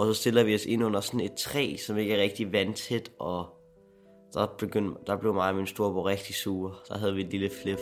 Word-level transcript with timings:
Og 0.00 0.06
så 0.06 0.14
stiller 0.20 0.44
vi 0.44 0.54
os 0.54 0.64
ind 0.64 0.84
under 0.84 1.00
sådan 1.00 1.20
et 1.20 1.32
træ, 1.32 1.76
som 1.86 1.98
ikke 1.98 2.14
er 2.14 2.22
rigtig 2.22 2.52
vandtæt, 2.52 3.10
og 3.18 3.46
der, 4.34 4.46
begyndte, 4.58 5.00
der 5.06 5.16
blev 5.16 5.34
mig 5.34 5.48
og 5.48 5.54
min 5.54 5.66
storebror 5.66 6.06
rigtig 6.06 6.34
sure. 6.34 6.74
Så 6.84 6.94
havde 6.94 7.14
vi 7.14 7.20
et 7.20 7.30
lille 7.30 7.50
flip. 7.62 7.78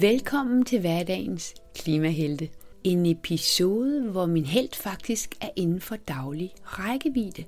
Velkommen 0.00 0.64
til 0.64 0.80
hverdagens 0.80 1.54
klimahelte. 1.74 2.48
En 2.84 3.06
episode, 3.06 4.10
hvor 4.10 4.26
min 4.26 4.44
held 4.44 4.74
faktisk 4.74 5.34
er 5.40 5.50
inden 5.56 5.80
for 5.80 5.96
daglig 5.96 6.52
rækkevidde. 6.64 7.44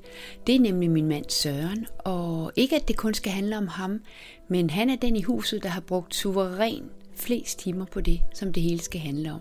Det 0.47 0.55
er 0.55 0.61
nemlig 0.61 0.91
min 0.91 1.07
mand 1.07 1.25
Søren, 1.29 1.87
og 1.99 2.53
ikke 2.57 2.77
at 2.77 2.89
det 2.89 2.97
kun 2.97 3.15
skal 3.15 3.33
handle 3.33 3.59
om 3.59 3.67
ham, 3.69 4.01
men 4.49 4.71
han 4.71 4.91
er 4.91 4.97
den 4.97 5.17
i 5.17 5.23
huset, 5.23 5.63
der 5.63 5.69
har 5.69 5.81
brugt 5.81 6.15
suveræn 6.15 6.91
flest 7.17 7.59
timer 7.59 7.85
på 7.85 8.01
det, 8.01 8.21
som 8.35 8.53
det 8.53 8.63
hele 8.63 8.81
skal 8.81 9.01
handle 9.01 9.33
om, 9.33 9.41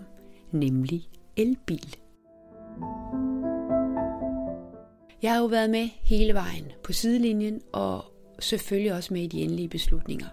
nemlig 0.52 1.08
elbil. 1.36 1.96
Jeg 5.22 5.32
har 5.32 5.38
jo 5.38 5.46
været 5.46 5.70
med 5.70 5.88
hele 6.02 6.34
vejen 6.34 6.72
på 6.84 6.92
sidelinjen, 6.92 7.62
og 7.72 8.04
selvfølgelig 8.38 8.92
også 8.92 9.14
med 9.14 9.22
i 9.22 9.26
de 9.26 9.42
endelige 9.42 9.68
beslutninger. 9.68 10.26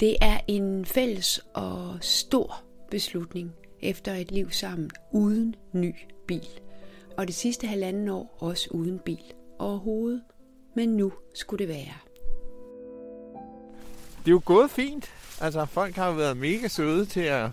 Det 0.00 0.16
er 0.20 0.40
en 0.48 0.84
fælles 0.84 1.40
og 1.54 1.98
stor 2.00 2.62
beslutning 2.90 3.52
efter 3.80 4.14
et 4.14 4.30
liv 4.30 4.50
sammen 4.50 4.90
uden 5.12 5.54
ny 5.72 5.94
bil. 6.26 6.48
Og 7.16 7.26
det 7.26 7.34
sidste 7.34 7.66
halvanden 7.66 8.08
år 8.08 8.36
også 8.38 8.68
uden 8.70 8.98
bil 8.98 9.22
overhovedet. 9.58 10.22
Men 10.76 10.88
nu 10.88 11.12
skulle 11.34 11.66
det 11.66 11.74
være. 11.74 11.94
Det 14.18 14.28
er 14.28 14.32
jo 14.32 14.42
gået 14.44 14.70
fint. 14.70 15.10
Altså, 15.40 15.64
folk 15.64 15.94
har 15.94 16.08
jo 16.08 16.14
været 16.14 16.36
mega 16.36 16.68
søde 16.68 17.06
til 17.06 17.20
at 17.20 17.50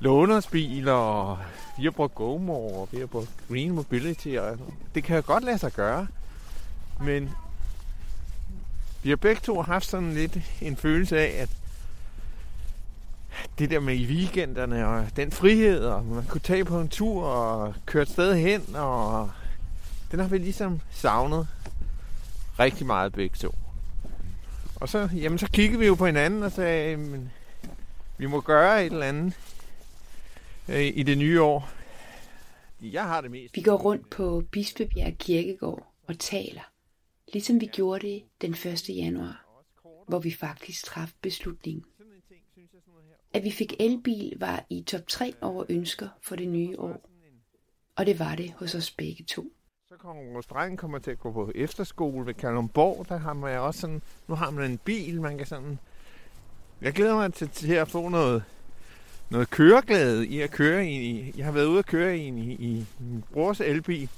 lånersbiler 0.00 0.92
og 0.92 1.38
vi 1.78 1.84
har 1.84 1.90
brugt 1.90 2.14
GoMore, 2.14 2.80
og 2.80 2.88
vi 2.92 2.98
har 2.98 3.06
brugt 3.06 3.30
Green 3.48 3.72
Mobility, 3.72 4.28
og 4.28 4.58
det 4.94 5.04
kan 5.04 5.16
jo 5.16 5.22
godt 5.26 5.44
lade 5.44 5.58
sig 5.58 5.72
gøre. 5.72 6.06
Men 7.00 7.30
vi 9.02 9.08
har 9.08 9.16
begge 9.16 9.40
to 9.44 9.62
haft 9.62 9.86
sådan 9.86 10.14
lidt 10.14 10.38
en 10.60 10.76
følelse 10.76 11.18
af, 11.18 11.42
at 11.42 11.48
det 13.58 13.70
der 13.70 13.80
med 13.80 13.94
i 13.94 14.06
weekenderne 14.06 14.86
og 14.86 15.06
den 15.16 15.32
frihed, 15.32 15.84
og 15.84 16.04
man 16.04 16.24
kunne 16.24 16.40
tage 16.40 16.64
på 16.64 16.80
en 16.80 16.88
tur 16.88 17.24
og 17.24 17.74
køre 17.86 18.02
et 18.02 18.08
sted 18.08 18.34
hen, 18.34 18.76
og 18.76 19.30
den 20.10 20.20
har 20.20 20.28
vi 20.28 20.38
ligesom 20.38 20.80
savnet 20.90 21.48
rigtig 22.58 22.86
meget 22.86 23.12
begge 23.12 23.36
to. 23.36 23.54
Og 24.76 24.88
så, 24.88 25.08
jamen, 25.14 25.38
så 25.38 25.46
kiggede 25.52 25.78
vi 25.78 25.86
jo 25.86 25.94
på 25.94 26.06
hinanden 26.06 26.42
og 26.42 26.52
sagde, 26.52 26.96
men 26.96 27.32
vi 28.18 28.26
må 28.26 28.40
gøre 28.40 28.86
et 28.86 28.92
eller 28.92 29.06
andet 29.06 29.34
øh, 30.68 30.86
i 30.94 31.02
det 31.02 31.18
nye 31.18 31.42
år. 31.42 31.70
Jeg 32.80 33.04
har 33.04 33.20
det 33.20 33.30
mest. 33.30 33.56
Vi 33.56 33.62
går 33.62 33.76
rundt 33.76 34.10
på 34.10 34.42
Bispebjerg 34.52 35.18
Kirkegård 35.18 35.92
og 36.06 36.18
taler, 36.18 36.72
ligesom 37.32 37.60
vi 37.60 37.66
gjorde 37.66 38.06
det 38.06 38.22
den 38.40 38.50
1. 38.50 38.88
januar, 38.88 39.46
hvor 40.08 40.18
vi 40.18 40.30
faktisk 40.30 40.84
traf 40.84 41.12
beslutningen. 41.20 41.84
At 43.32 43.44
vi 43.44 43.50
fik 43.50 43.74
elbil 43.80 44.36
var 44.40 44.66
i 44.70 44.82
top 44.82 45.06
3 45.08 45.34
over 45.40 45.64
ønsker 45.68 46.08
for 46.22 46.36
det 46.36 46.48
nye 46.48 46.78
år. 46.78 47.10
Og 47.96 48.06
det 48.06 48.18
var 48.18 48.34
det 48.34 48.52
hos 48.52 48.74
os 48.74 48.90
begge 48.90 49.24
to. 49.24 49.44
Så 49.88 49.94
kommer 49.96 50.32
vores 50.32 50.46
dreng 50.46 50.78
kommer 50.78 50.98
til 50.98 51.10
at 51.10 51.18
gå 51.18 51.32
på 51.32 51.52
efterskole 51.54 52.26
ved 52.26 52.34
Kalundborg. 52.34 53.08
Der 53.08 53.16
har 53.16 53.32
man 53.32 53.58
også 53.58 53.80
sådan, 53.80 54.02
nu 54.28 54.34
har 54.34 54.50
man 54.50 54.70
en 54.70 54.78
bil, 54.78 55.20
man 55.20 55.38
kan 55.38 55.46
sådan... 55.46 55.78
Jeg 56.80 56.92
glæder 56.92 57.14
mig 57.14 57.34
til, 57.34 57.48
til 57.48 57.72
at 57.72 57.88
få 57.88 58.08
noget, 58.08 58.44
noget 59.30 59.50
køreglæde 59.50 60.26
i 60.26 60.40
at 60.40 60.50
køre 60.50 60.86
i. 60.86 61.32
Jeg 61.36 61.44
har 61.44 61.52
været 61.52 61.66
ude 61.66 61.78
at 61.78 61.86
køre 61.86 62.18
i, 62.18 62.28
i, 62.28 62.52
i 62.52 62.86
min 62.98 63.24
brors 63.32 63.60
elbil, 63.60 64.08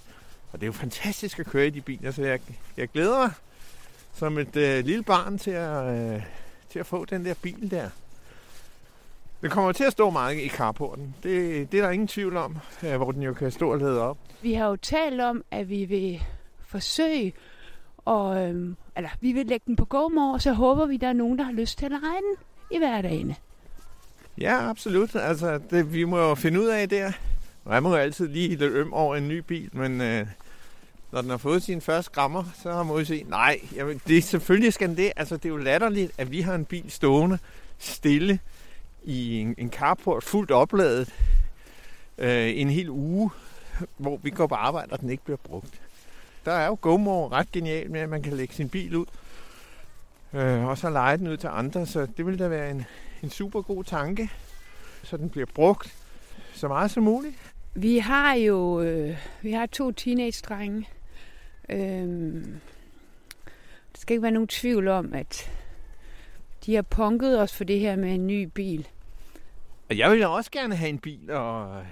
og 0.52 0.60
det 0.60 0.62
er 0.62 0.66
jo 0.66 0.72
fantastisk 0.72 1.38
at 1.38 1.46
køre 1.46 1.66
i 1.66 1.70
de 1.70 1.80
biler, 1.80 2.10
så 2.10 2.22
jeg, 2.22 2.40
jeg 2.76 2.88
glæder 2.88 3.18
mig 3.18 3.32
som 4.12 4.38
et 4.38 4.56
øh, 4.56 4.84
lille 4.84 5.02
barn 5.02 5.38
til 5.38 5.50
at, 5.50 5.84
øh, 5.84 6.22
til 6.70 6.78
at 6.78 6.86
få 6.86 7.04
den 7.04 7.24
der 7.24 7.34
bil 7.42 7.70
der. 7.70 7.90
Den 9.40 9.50
kommer 9.50 9.72
til 9.72 9.84
at 9.84 9.92
stå 9.92 10.10
meget 10.10 10.38
i 10.38 10.48
carporten. 10.48 11.14
Det, 11.22 11.72
det 11.72 11.78
er 11.78 11.84
der 11.84 11.90
ingen 11.90 12.08
tvivl 12.08 12.36
om, 12.36 12.56
øh, 12.84 12.96
hvor 12.96 13.12
den 13.12 13.22
jo 13.22 13.34
kan 13.34 13.50
stå 13.50 13.72
og 13.72 13.78
lede 13.78 14.02
op. 14.02 14.18
Vi 14.42 14.54
har 14.54 14.66
jo 14.66 14.76
talt 14.76 15.20
om, 15.20 15.44
at 15.50 15.68
vi 15.68 15.84
vil 15.84 16.22
forsøge, 16.66 17.32
og, 17.96 18.42
øhm, 18.42 18.76
eller 18.96 19.10
vi 19.20 19.32
vil 19.32 19.46
lægge 19.46 19.64
den 19.66 19.76
på 19.76 19.84
GoMore, 19.84 20.34
og 20.34 20.42
så 20.42 20.52
håber 20.52 20.86
vi, 20.86 20.96
der 20.96 21.08
er 21.08 21.12
nogen, 21.12 21.38
der 21.38 21.44
har 21.44 21.52
lyst 21.52 21.78
til 21.78 21.84
at 21.84 21.90
lege 21.90 22.00
den 22.00 22.36
i 22.70 22.78
hverdagen. 22.78 23.34
Ja, 24.40 24.70
absolut. 24.70 25.16
Altså, 25.16 25.60
det, 25.70 25.92
vi 25.92 26.04
må 26.04 26.18
jo 26.18 26.34
finde 26.34 26.60
ud 26.60 26.66
af 26.66 26.88
det. 26.88 27.14
Og 27.64 27.74
jeg 27.74 27.82
må 27.82 27.88
jo 27.88 27.96
altid 27.96 28.28
lige 28.28 28.48
lidt 28.48 28.62
øm 28.62 28.92
over 28.92 29.16
en 29.16 29.28
ny 29.28 29.38
bil, 29.38 29.70
men 29.72 30.00
øh, 30.00 30.26
når 31.12 31.20
den 31.20 31.30
har 31.30 31.36
fået 31.36 31.62
sine 31.62 31.80
første 31.80 32.12
grammer, 32.12 32.44
så 32.62 32.82
må 32.82 32.98
vi 32.98 33.04
se, 33.04 33.24
nej, 33.28 33.60
jamen, 33.76 34.00
det, 34.06 34.18
er 34.18 34.22
selvfølgelig 34.22 34.72
skal 34.72 34.96
det. 34.96 35.12
Altså, 35.16 35.36
det 35.36 35.44
er 35.44 35.48
jo 35.48 35.56
latterligt, 35.56 36.12
at 36.18 36.30
vi 36.30 36.40
har 36.40 36.54
en 36.54 36.64
bil 36.64 36.90
stående 36.90 37.38
stille 37.78 38.38
i 39.04 39.40
en, 39.40 39.54
en 39.58 39.70
carport 39.70 40.24
fuldt 40.24 40.50
opladet 40.50 41.14
øh, 42.18 42.60
en 42.60 42.70
hel 42.70 42.90
uge, 42.90 43.30
hvor 43.96 44.16
vi 44.22 44.30
går 44.30 44.46
på 44.46 44.54
arbejde, 44.54 44.92
og 44.92 45.00
den 45.00 45.10
ikke 45.10 45.24
bliver 45.24 45.36
brugt. 45.36 45.80
Der 46.44 46.52
er 46.52 46.66
jo 46.66 46.78
GoMore 46.80 47.28
ret 47.28 47.52
genialt 47.52 47.90
med, 47.90 48.00
at 48.00 48.08
man 48.08 48.22
kan 48.22 48.32
lægge 48.32 48.54
sin 48.54 48.68
bil 48.68 48.96
ud, 48.96 49.06
øh, 50.32 50.64
og 50.64 50.78
så 50.78 50.90
lege 50.90 51.16
den 51.16 51.28
ud 51.28 51.36
til 51.36 51.48
andre, 51.52 51.86
så 51.86 52.06
det 52.16 52.26
ville 52.26 52.38
da 52.38 52.48
være 52.48 52.70
en, 52.70 52.84
en 53.22 53.30
super 53.30 53.62
god 53.62 53.84
tanke, 53.84 54.30
så 55.02 55.16
den 55.16 55.30
bliver 55.30 55.46
brugt 55.54 55.96
så 56.52 56.68
meget 56.68 56.90
som 56.90 57.02
muligt. 57.02 57.34
Vi 57.74 57.98
har 57.98 58.34
jo 58.34 58.80
øh, 58.80 59.16
vi 59.42 59.52
har 59.52 59.66
to 59.66 59.92
teenage-drenge. 59.92 60.88
Øhm, 61.68 62.60
der 63.92 63.98
skal 63.98 64.14
ikke 64.14 64.22
være 64.22 64.32
nogen 64.32 64.48
tvivl 64.48 64.88
om, 64.88 65.14
at 65.14 65.50
de 66.66 66.74
har 66.74 66.82
punket 66.82 67.40
os 67.40 67.56
for 67.56 67.64
det 67.64 67.80
her 67.80 67.96
med 67.96 68.14
en 68.14 68.26
ny 68.26 68.42
bil. 68.42 68.88
Og 69.90 69.98
jeg 69.98 70.10
vil 70.10 70.26
også 70.26 70.50
gerne 70.50 70.76
have 70.76 70.88
en 70.88 70.98
bil 70.98 71.30
og 71.30 71.82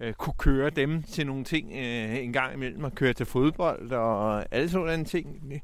øh, 0.00 0.12
kunne 0.12 0.34
køre 0.38 0.70
dem 0.70 1.02
til 1.02 1.26
nogle 1.26 1.44
ting 1.44 1.72
øh, 1.72 2.16
en 2.16 2.32
gang 2.32 2.54
imellem 2.54 2.84
og 2.84 2.94
køre 2.94 3.12
til 3.12 3.26
fodbold 3.26 3.92
og 3.92 4.44
alle 4.54 4.70
sådan 4.70 5.04
ting. 5.04 5.62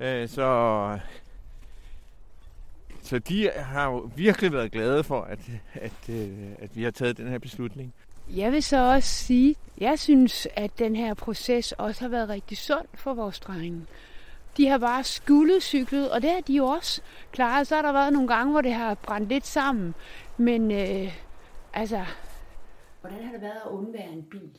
Øh, 0.00 0.28
så 0.28 0.98
så 3.06 3.18
de 3.18 3.50
har 3.56 3.90
jo 3.90 4.10
virkelig 4.16 4.52
været 4.52 4.72
glade 4.72 5.04
for, 5.04 5.20
at, 5.20 5.38
at, 5.74 6.08
øh, 6.08 6.28
at 6.58 6.76
vi 6.76 6.82
har 6.82 6.90
taget 6.90 7.16
den 7.16 7.28
her 7.28 7.38
beslutning. 7.38 7.94
Jeg 8.36 8.52
vil 8.52 8.62
så 8.62 8.92
også 8.92 9.08
sige, 9.08 9.56
jeg 9.78 9.98
synes, 9.98 10.48
at 10.54 10.78
den 10.78 10.96
her 10.96 11.14
proces 11.14 11.72
også 11.72 12.00
har 12.00 12.08
været 12.08 12.28
rigtig 12.28 12.58
sund 12.58 12.86
for 12.94 13.14
vores 13.14 13.40
drenge. 13.40 13.86
De 14.56 14.68
har 14.68 14.78
bare 14.78 15.04
skuldet 15.04 15.62
cyklet, 15.62 16.10
og 16.10 16.22
det 16.22 16.30
har 16.30 16.40
de 16.40 16.52
jo 16.52 16.64
også 16.64 17.02
klaret. 17.32 17.66
Så 17.66 17.74
har 17.74 17.82
der 17.82 17.92
været 17.92 18.12
nogle 18.12 18.28
gange, 18.28 18.52
hvor 18.52 18.60
det 18.60 18.72
har 18.72 18.94
brændt 18.94 19.28
lidt 19.28 19.46
sammen. 19.46 19.94
Men 20.36 20.70
øh, 20.70 21.12
altså... 21.72 22.04
Hvordan 23.00 23.24
har 23.24 23.32
det 23.32 23.42
været 23.42 23.60
at 23.64 23.70
undvære 23.70 24.12
en 24.12 24.24
bil? 24.30 24.58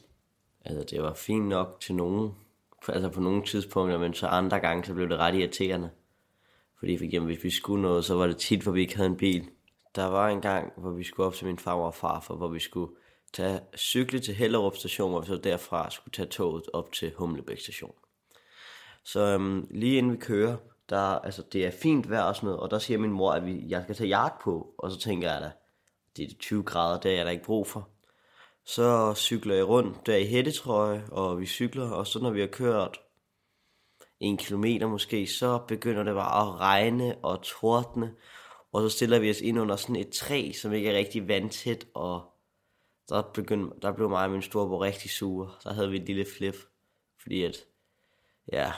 Altså, 0.65 0.85
det 0.95 1.03
var 1.03 1.13
fint 1.13 1.47
nok 1.47 1.77
til 1.81 1.95
nogen, 1.95 2.31
altså 2.89 3.09
på 3.09 3.19
nogle 3.19 3.43
tidspunkter, 3.43 3.97
men 3.97 4.13
så 4.13 4.27
andre 4.27 4.59
gange, 4.59 4.85
så 4.85 4.93
blev 4.93 5.09
det 5.09 5.17
ret 5.17 5.35
irriterende. 5.35 5.89
Fordi 6.79 6.97
for 6.97 7.05
eksempel, 7.05 7.33
hvis 7.33 7.43
vi 7.43 7.49
skulle 7.49 7.81
noget, 7.81 8.05
så 8.05 8.15
var 8.15 8.27
det 8.27 8.37
tit, 8.37 8.61
hvor 8.61 8.71
vi 8.71 8.81
ikke 8.81 8.95
havde 8.95 9.09
en 9.09 9.17
bil. 9.17 9.49
Der 9.95 10.05
var 10.05 10.29
en 10.29 10.41
gang, 10.41 10.73
hvor 10.77 10.91
vi 10.91 11.03
skulle 11.03 11.27
op 11.27 11.33
til 11.33 11.47
min 11.47 11.59
far 11.59 11.73
og 11.73 11.93
farfar, 11.93 12.35
hvor 12.35 12.47
vi 12.47 12.59
skulle 12.59 12.91
tage 13.33 13.59
cykle 13.77 14.19
til 14.19 14.33
Hellerup 14.33 14.75
station, 14.75 15.13
og 15.13 15.25
så 15.25 15.37
derfra 15.37 15.89
skulle 15.89 16.11
tage 16.11 16.29
toget 16.29 16.63
op 16.73 16.91
til 16.91 17.13
Humlebæk 17.17 17.59
station. 17.59 17.93
Så 19.03 19.19
øhm, 19.19 19.67
lige 19.71 19.97
inden 19.97 20.11
vi 20.11 20.17
kører, 20.17 20.57
der, 20.89 21.19
altså, 21.19 21.43
det 21.53 21.65
er 21.65 21.71
fint 21.71 22.09
vejr 22.09 22.23
og 22.23 22.35
sådan 22.35 22.47
noget, 22.47 22.59
og 22.59 22.71
der 22.71 22.79
siger 22.79 22.97
min 22.97 23.11
mor, 23.11 23.31
at 23.31 23.45
vi, 23.45 23.63
jeg 23.67 23.83
skal 23.83 23.95
tage 23.95 24.07
jakke 24.07 24.37
på, 24.43 24.73
og 24.77 24.91
så 24.91 24.99
tænker 24.99 25.31
jeg 25.31 25.41
da, 25.41 25.51
det 26.17 26.31
er 26.31 26.35
20 26.39 26.63
grader, 26.63 26.99
det 26.99 27.11
er 27.11 27.15
jeg 27.15 27.25
da 27.25 27.31
ikke 27.31 27.43
brug 27.43 27.67
for. 27.67 27.89
Så 28.65 29.13
cykler 29.15 29.55
jeg 29.55 29.67
rundt 29.67 30.05
der 30.05 30.15
i 30.15 30.25
hættetrøje, 30.25 31.03
og 31.11 31.39
vi 31.39 31.45
cykler, 31.45 31.89
og 31.89 32.07
så 32.07 32.19
når 32.19 32.29
vi 32.29 32.39
har 32.39 32.47
kørt 32.47 32.99
en 34.19 34.37
kilometer 34.37 34.87
måske, 34.87 35.27
så 35.27 35.59
begynder 35.67 36.03
det 36.03 36.13
bare 36.13 36.47
at 36.47 36.59
regne 36.59 37.15
og 37.17 37.41
tordne, 37.41 38.13
og 38.71 38.81
så 38.81 38.89
stiller 38.97 39.19
vi 39.19 39.29
os 39.29 39.41
ind 39.41 39.59
under 39.59 39.75
sådan 39.75 39.95
et 39.95 40.09
træ, 40.09 40.51
som 40.61 40.73
ikke 40.73 40.89
er 40.89 40.97
rigtig 40.97 41.27
vandtæt, 41.27 41.87
og 41.93 42.33
der, 43.09 43.21
begyndte, 43.33 43.79
der 43.81 43.91
blev 43.91 44.09
mig 44.09 44.25
og 44.25 44.31
min 44.31 44.41
storebror 44.41 44.83
rigtig 44.83 45.11
sure. 45.11 45.51
Så 45.59 45.69
havde 45.69 45.89
vi 45.89 45.97
et 45.97 46.05
lille 46.05 46.25
flip, 46.37 46.55
fordi 47.21 47.43
at, 47.43 47.57
ja, 48.51 48.71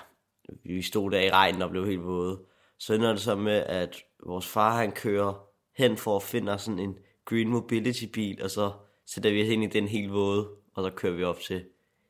vi 0.64 0.82
stod 0.82 1.12
der 1.12 1.20
i 1.20 1.30
regnen 1.30 1.62
og 1.62 1.70
blev 1.70 1.86
helt 1.86 2.04
våde. 2.04 2.42
Så 2.78 2.94
ender 2.94 3.10
det 3.10 3.22
så 3.22 3.36
med, 3.36 3.58
at 3.58 4.04
vores 4.26 4.48
far 4.48 4.78
han 4.78 4.92
kører 4.92 5.46
hen 5.78 5.98
for 5.98 6.16
at 6.16 6.24
finde 6.24 6.60
sådan 6.60 6.80
en 6.80 6.98
Green 7.26 7.50
Mobility 7.50 8.06
bil, 8.14 8.44
og 8.44 8.52
så 8.52 8.72
sætter 9.06 9.32
vi 9.32 9.44
os 9.44 9.48
ind 9.48 9.64
i 9.64 9.68
den 9.68 9.88
helt 9.88 10.14
våde, 10.14 10.50
og 10.74 10.84
så 10.84 10.90
kører 10.90 11.14
vi 11.14 11.24
op 11.24 11.40
til 11.40 11.66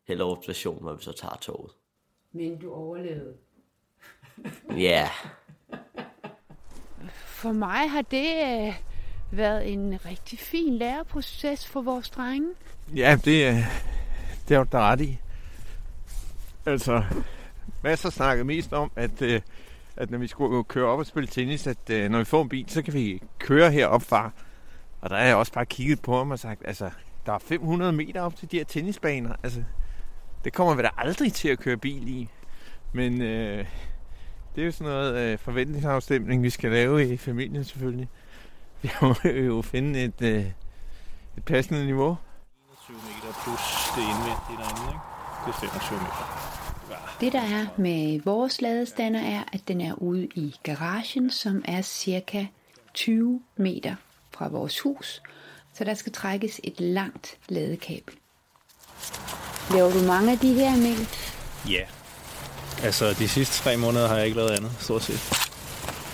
Hellerup 0.08 0.44
station, 0.44 0.82
hvor 0.82 0.94
vi 0.94 1.04
så 1.04 1.12
tager 1.12 1.38
toget. 1.42 1.72
Men 2.34 2.58
du 2.60 2.74
overlevede. 2.74 3.34
Ja. 4.78 5.10
For 7.26 7.52
mig 7.52 7.90
har 7.90 8.02
det 8.02 8.34
øh, 8.68 8.74
været 9.32 9.74
en 9.74 10.06
rigtig 10.06 10.40
fin 10.40 10.78
læreproces 10.78 11.68
for 11.68 11.82
vores 11.82 12.10
drenge. 12.10 12.50
Ja, 12.96 13.18
det, 13.26 13.48
er- 13.48 13.64
Det 14.48 14.58
har 14.58 14.64
du 14.64 14.70
da 14.72 14.80
ret 14.82 15.02
i. 15.02 15.20
Altså, 16.66 17.04
masser 17.84 18.10
snakket 18.10 18.46
mest 18.46 18.74
om, 18.74 18.92
at, 18.96 19.22
øh, 19.22 19.42
at 19.96 20.12
når 20.12 20.18
vi 20.18 20.28
skulle 20.28 20.64
køre 20.64 20.86
op 20.86 21.00
og 21.00 21.06
spille 21.06 21.28
tennis, 21.28 21.68
at 21.68 21.90
øh, 21.90 22.10
når 22.12 22.20
vi 22.20 22.26
får 22.26 22.42
en 22.42 22.50
bil, 22.50 22.70
så 22.70 22.82
kan 22.82 22.94
vi 22.94 23.22
køre 23.40 23.72
herop 23.72 24.02
fra. 24.02 24.32
Og 25.02 25.10
der 25.10 25.16
er 25.16 25.26
jeg 25.28 25.36
også 25.36 25.54
bare 25.54 25.66
kigget 25.66 26.02
på 26.02 26.18
ham 26.18 26.32
og 26.32 26.40
sagt, 26.40 26.62
altså, 26.66 26.90
der 27.26 27.34
er 27.34 27.40
500 27.40 27.92
meter 27.92 28.22
op 28.22 28.36
til 28.36 28.52
de 28.52 28.58
her 28.58 28.64
tennisbaner. 28.66 29.36
Altså, 29.44 29.64
det 30.44 30.54
kommer 30.54 30.76
vi 30.76 30.82
da 30.82 30.90
aldrig 30.98 31.34
til 31.34 31.50
at 31.50 31.60
køre 31.60 31.78
bil 31.78 32.08
i. 32.08 32.30
Men 32.94 33.22
øh, 33.22 33.66
det 34.56 34.62
er 34.62 34.66
jo 34.66 34.72
sådan 34.72 34.94
noget 34.94 35.16
øh, 35.16 35.40
forventningsafstemning, 35.40 36.44
vi 36.44 36.50
skal 36.50 36.72
lave 36.72 37.14
i 37.14 37.18
familien 37.18 37.64
selvfølgelig. 37.64 38.10
Vi 38.82 38.90
må 39.02 39.16
jo 39.30 39.62
finde 39.62 40.04
et, 40.04 40.22
øh, 40.22 40.46
et 41.38 41.44
passende 41.46 41.86
niveau. 41.86 42.18
21 42.88 42.98
meter 42.98 43.34
plus 43.44 43.64
det 43.96 44.02
indvendige 44.02 44.58
derinde, 44.58 44.92
ikke? 44.92 45.02
Det 45.46 45.54
er 45.54 45.60
25 45.60 46.00
meter. 46.00 46.50
Det 47.20 47.34
der 47.34 47.42
er 47.42 47.68
med 47.78 48.22
vores 48.22 48.62
ladestander 48.62 49.20
er, 49.20 49.44
at 49.54 49.68
den 49.68 49.82
er 49.82 49.94
ude 49.94 50.26
i 50.26 50.56
garagen, 50.64 51.32
som 51.32 51.62
er 51.66 51.82
cirka 51.82 52.46
20 52.94 53.42
meter 53.58 53.96
fra 54.32 54.48
vores 54.48 54.80
hus. 54.80 55.22
Så 55.74 55.84
der 55.84 55.94
skal 55.94 56.12
trækkes 56.12 56.62
et 56.64 56.80
langt 56.80 57.38
ladekabel. 57.50 58.14
Laver 59.74 59.92
du 59.92 60.00
mange 60.00 60.32
af 60.32 60.40
de 60.40 60.54
her, 60.54 60.78
Mikkel? 60.78 61.08
Ja. 61.70 61.84
Altså, 62.84 63.14
de 63.14 63.28
sidste 63.28 63.64
tre 63.64 63.78
måneder 63.78 64.08
har 64.08 64.16
jeg 64.16 64.26
ikke 64.26 64.38
lavet 64.38 64.50
andet, 64.50 64.72
stort 64.80 65.04
set. 65.04 65.20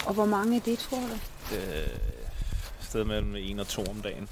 Og 0.06 0.14
hvor 0.14 0.26
mange 0.26 0.56
af 0.56 0.62
det, 0.62 0.80
tror 0.80 0.98
du? 0.98 1.56
Øh, 1.56 1.88
sted 2.82 3.04
mellem 3.04 3.36
1 3.36 3.60
og 3.60 3.68
2 3.68 3.84
om 3.86 4.02
dagen. 4.02 4.28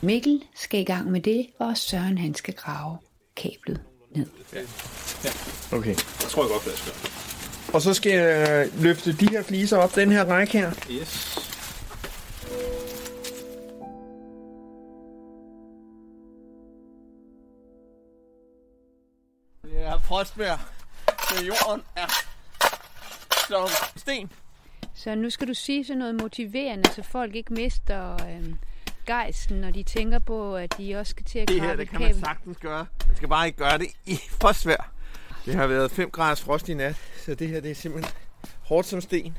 Mikkel 0.00 0.42
skal 0.56 0.80
i 0.80 0.84
gang 0.84 1.10
med 1.10 1.20
det, 1.20 1.46
og 1.60 1.76
Søren 1.76 2.18
han 2.18 2.34
skal 2.34 2.54
grave 2.54 2.98
kablet 3.36 3.80
ned. 4.16 4.26
Okay. 5.72 5.94
Jeg 6.22 6.28
tror 6.28 6.42
jeg 6.42 6.50
godt, 6.50 6.66
jeg 6.66 6.72
skal. 6.76 7.10
Og 7.74 7.82
så 7.82 7.94
skal 7.94 8.12
jeg 8.12 8.68
løfte 8.78 9.12
de 9.12 9.28
her 9.28 9.42
fliser 9.42 9.76
op, 9.76 9.94
den 9.94 10.12
her 10.12 10.24
række 10.24 10.58
her. 10.58 10.70
Yes. 10.90 11.38
Frostvejr, 20.14 20.58
så 21.28 21.44
jorden 21.44 21.82
er 21.96 22.06
som 23.48 23.68
sten. 23.96 24.32
Så 24.94 25.14
nu 25.14 25.30
skal 25.30 25.48
du 25.48 25.54
sige 25.54 25.84
sådan 25.84 25.98
noget 25.98 26.14
motiverende, 26.14 26.90
så 26.92 27.02
folk 27.02 27.34
ikke 27.34 27.52
mister 27.54 28.12
øhm, 28.30 28.58
gejsten, 29.06 29.56
når 29.60 29.70
de 29.70 29.82
tænker 29.82 30.18
på, 30.18 30.56
at 30.56 30.78
de 30.78 30.96
også 30.96 31.10
skal 31.10 31.24
til 31.24 31.38
at 31.38 31.48
Det 31.48 31.60
her, 31.60 31.70
det 31.70 31.80
et 31.82 31.88
kan 31.90 32.00
man 32.00 32.20
sagtens 32.20 32.58
gøre. 32.58 32.86
Man 33.08 33.16
skal 33.16 33.28
bare 33.28 33.46
ikke 33.46 33.58
gøre 33.58 33.78
det 33.78 33.86
i 34.06 34.18
frostvejr. 34.40 34.90
Det 35.46 35.54
har 35.54 35.66
været 35.66 35.90
5 35.90 36.10
graders 36.10 36.40
frost 36.40 36.68
i 36.68 36.74
nat, 36.74 36.96
så 37.24 37.34
det 37.34 37.48
her 37.48 37.60
det 37.60 37.70
er 37.70 37.74
simpelthen 37.74 38.14
hårdt 38.64 38.86
som 38.86 39.00
sten. 39.00 39.38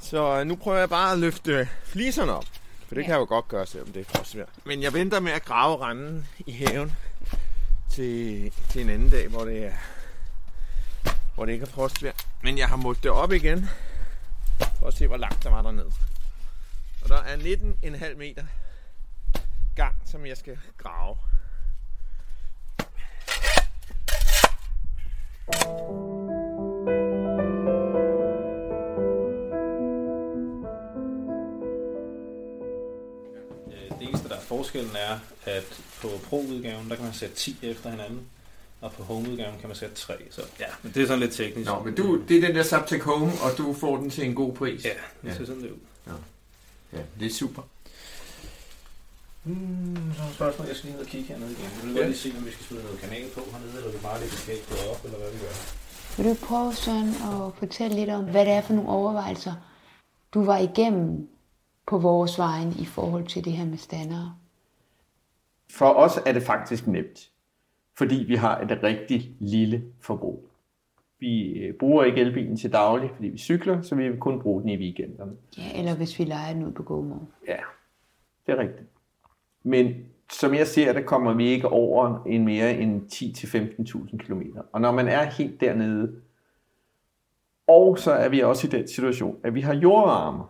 Så 0.00 0.38
øh, 0.40 0.46
nu 0.46 0.56
prøver 0.56 0.78
jeg 0.78 0.88
bare 0.88 1.12
at 1.12 1.18
løfte 1.18 1.68
fliserne 1.84 2.32
op. 2.32 2.44
For 2.88 2.94
det 2.94 3.02
Ja. 3.02 3.06
kan 3.06 3.12
jeg 3.12 3.20
jo 3.20 3.26
godt 3.28 3.48
gøre, 3.48 3.66
selvom 3.66 3.92
det 3.92 4.00
er 4.00 4.04
frostvejr. 4.18 4.46
Men 4.64 4.82
jeg 4.82 4.92
venter 4.92 5.20
med 5.20 5.32
at 5.32 5.44
grave 5.44 5.76
randen 5.84 6.26
i 6.46 6.52
haven 6.52 6.92
til, 7.90 8.52
til 8.68 8.82
en 8.82 8.90
anden 8.90 9.10
dag, 9.10 9.28
hvor 9.28 9.44
det 9.44 9.64
er 9.64 9.72
hvor 11.34 11.44
det 11.44 11.52
ikke 11.52 11.62
er 11.62 11.70
frostvejr. 11.70 12.12
Men 12.42 12.58
jeg 12.58 12.68
har 12.68 12.76
målt 12.76 13.02
det 13.02 13.10
op 13.10 13.32
igen, 13.32 13.68
for 14.78 14.86
at 14.86 14.94
se, 14.94 15.06
hvor 15.06 15.16
langt 15.16 15.42
der 15.42 15.50
var 15.50 15.62
dernede. 15.62 15.92
Og 17.02 17.08
der 17.08 17.16
er 17.16 17.36
19,5 17.36 18.16
meter 18.16 18.44
gang, 19.76 19.94
som 20.04 20.26
jeg 20.26 20.36
skal 20.36 20.58
grave. 20.78 21.16
Øh, 25.54 26.19
forskellen 34.54 34.96
er, 35.08 35.18
at 35.46 35.66
på 36.02 36.08
Pro-udgaven, 36.28 36.88
der 36.90 36.94
kan 36.96 37.04
man 37.04 37.14
sætte 37.14 37.34
10 37.36 37.56
efter 37.62 37.90
hinanden, 37.90 38.20
og 38.80 38.92
på 38.92 39.02
Home-udgaven 39.02 39.58
kan 39.60 39.68
man 39.68 39.76
sætte 39.76 39.94
3. 39.94 40.14
Så 40.30 40.42
ja, 40.60 40.66
men 40.82 40.92
det 40.94 41.02
er 41.02 41.06
sådan 41.06 41.20
lidt 41.20 41.32
teknisk. 41.32 41.70
Nå, 41.70 41.82
men 41.84 41.94
du, 41.94 42.22
det 42.28 42.36
er 42.36 42.46
den 42.46 42.56
der 42.56 42.62
Subtech 42.62 43.02
Home, 43.04 43.32
og 43.44 43.50
du 43.58 43.74
får 43.74 43.96
den 43.96 44.10
til 44.10 44.24
en 44.24 44.34
god 44.34 44.52
pris. 44.54 44.84
Ja, 44.84 44.90
det 45.22 45.28
Ja. 45.28 45.34
ser 45.36 45.46
sådan 45.46 45.60
lidt 45.62 45.72
ud. 45.72 46.12
ja 46.92 46.98
det 47.20 47.26
er 47.26 47.30
super. 47.34 47.62
Hmm, 49.42 50.12
så 50.16 50.22
er 50.22 50.32
spørgsmål, 50.32 50.66
jeg 50.68 50.76
skal 50.76 50.86
lige 50.88 50.96
ned 50.96 51.04
og 51.06 51.10
kigge 51.10 51.28
hernede 51.28 51.52
igen. 51.52 51.70
Vil 51.82 51.92
Ja. 51.92 51.98
godt 51.98 52.08
lige 52.08 52.18
se, 52.18 52.32
om 52.38 52.46
vi 52.46 52.50
skal 52.50 52.64
smide 52.66 52.82
noget 52.82 53.00
kanal 53.00 53.24
på 53.34 53.40
hernede, 53.52 53.76
eller 53.78 53.90
vi 53.92 53.98
bare 54.02 54.20
lægger 54.20 54.36
kablet 54.46 54.88
op, 54.90 55.04
eller 55.04 55.18
hvad 55.18 55.30
vi 55.32 55.38
gør. 55.38 55.54
Vil 56.16 56.30
du 56.30 56.46
prøve, 56.46 56.74
Søren, 56.74 57.08
at 57.08 57.52
fortælle 57.58 57.96
lidt 57.96 58.10
om, 58.10 58.24
hvad 58.24 58.44
det 58.46 58.52
er 58.52 58.60
for 58.60 58.72
nogle 58.72 58.90
overvejelser, 58.90 59.54
du 60.34 60.44
var 60.44 60.58
igennem 60.58 61.28
på 61.86 61.98
vores 61.98 62.38
vejen 62.38 62.76
i 62.78 62.84
forhold 62.84 63.26
til 63.26 63.44
det 63.44 63.52
her 63.52 63.64
med 63.64 63.78
standere? 63.78 64.34
For 65.74 65.86
os 65.86 66.18
er 66.26 66.32
det 66.32 66.42
faktisk 66.42 66.86
nemt, 66.86 67.30
fordi 67.98 68.24
vi 68.28 68.34
har 68.34 68.60
et 68.60 68.82
rigtig 68.82 69.30
lille 69.38 69.82
forbrug. 70.00 70.46
Vi 71.18 71.52
øh, 71.52 71.74
bruger 71.74 72.04
ikke 72.04 72.20
elbilen 72.20 72.56
til 72.56 72.72
daglig, 72.72 73.10
fordi 73.14 73.28
vi 73.28 73.38
cykler, 73.38 73.82
så 73.82 73.94
vi 73.94 74.08
vil 74.08 74.18
kun 74.18 74.40
bruge 74.40 74.62
den 74.62 74.68
i 74.70 74.76
weekenderne. 74.76 75.32
Ja, 75.58 75.78
eller 75.78 75.96
hvis 75.96 76.18
vi 76.18 76.24
leger 76.24 76.52
den 76.52 76.64
ud 76.64 76.72
på 76.72 76.82
GoMore. 76.82 77.26
Ja, 77.48 77.56
det 78.46 78.52
er 78.52 78.58
rigtigt. 78.58 78.88
Men 79.62 79.94
som 80.32 80.54
jeg 80.54 80.66
ser 80.66 80.92
det, 80.92 81.06
kommer 81.06 81.34
vi 81.34 81.48
ikke 81.48 81.68
over 81.68 82.24
en 82.26 82.44
mere 82.44 82.74
end 82.74 83.02
10-15.000 83.12 84.16
km. 84.16 84.42
Og 84.72 84.80
når 84.80 84.92
man 84.92 85.08
er 85.08 85.24
helt 85.24 85.60
dernede, 85.60 86.12
og 87.66 87.98
så 87.98 88.12
er 88.12 88.28
vi 88.28 88.40
også 88.40 88.66
i 88.66 88.70
den 88.70 88.88
situation, 88.88 89.36
at 89.44 89.54
vi 89.54 89.60
har 89.60 89.74
jordvarme. 89.74 90.44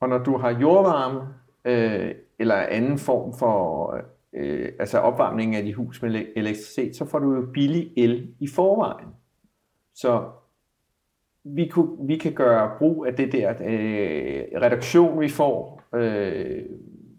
Og 0.00 0.08
når 0.08 0.18
du 0.18 0.36
har 0.36 0.50
jordvarme, 0.50 1.20
øh, 1.64 2.14
eller 2.38 2.54
anden 2.54 2.98
form 2.98 3.38
for 3.38 4.00
øh, 4.36 4.72
altså 4.78 4.98
opvarmningen 4.98 5.56
af 5.56 5.62
dit 5.62 5.74
hus 5.74 6.02
med 6.02 6.24
elektricitet, 6.36 6.96
så 6.96 7.04
får 7.04 7.18
du 7.18 7.34
jo 7.34 7.46
billig 7.54 7.92
el 7.96 8.34
i 8.40 8.48
forvejen. 8.48 9.08
Så 9.94 10.30
vi, 11.44 11.68
kunne, 11.68 12.06
vi 12.06 12.16
kan 12.16 12.32
gøre 12.32 12.78
brug 12.78 13.06
af 13.06 13.14
det 13.14 13.32
der 13.32 13.50
øh, 13.50 14.60
reduktion, 14.62 15.20
vi 15.20 15.28
får, 15.28 15.82
øh, 15.94 16.64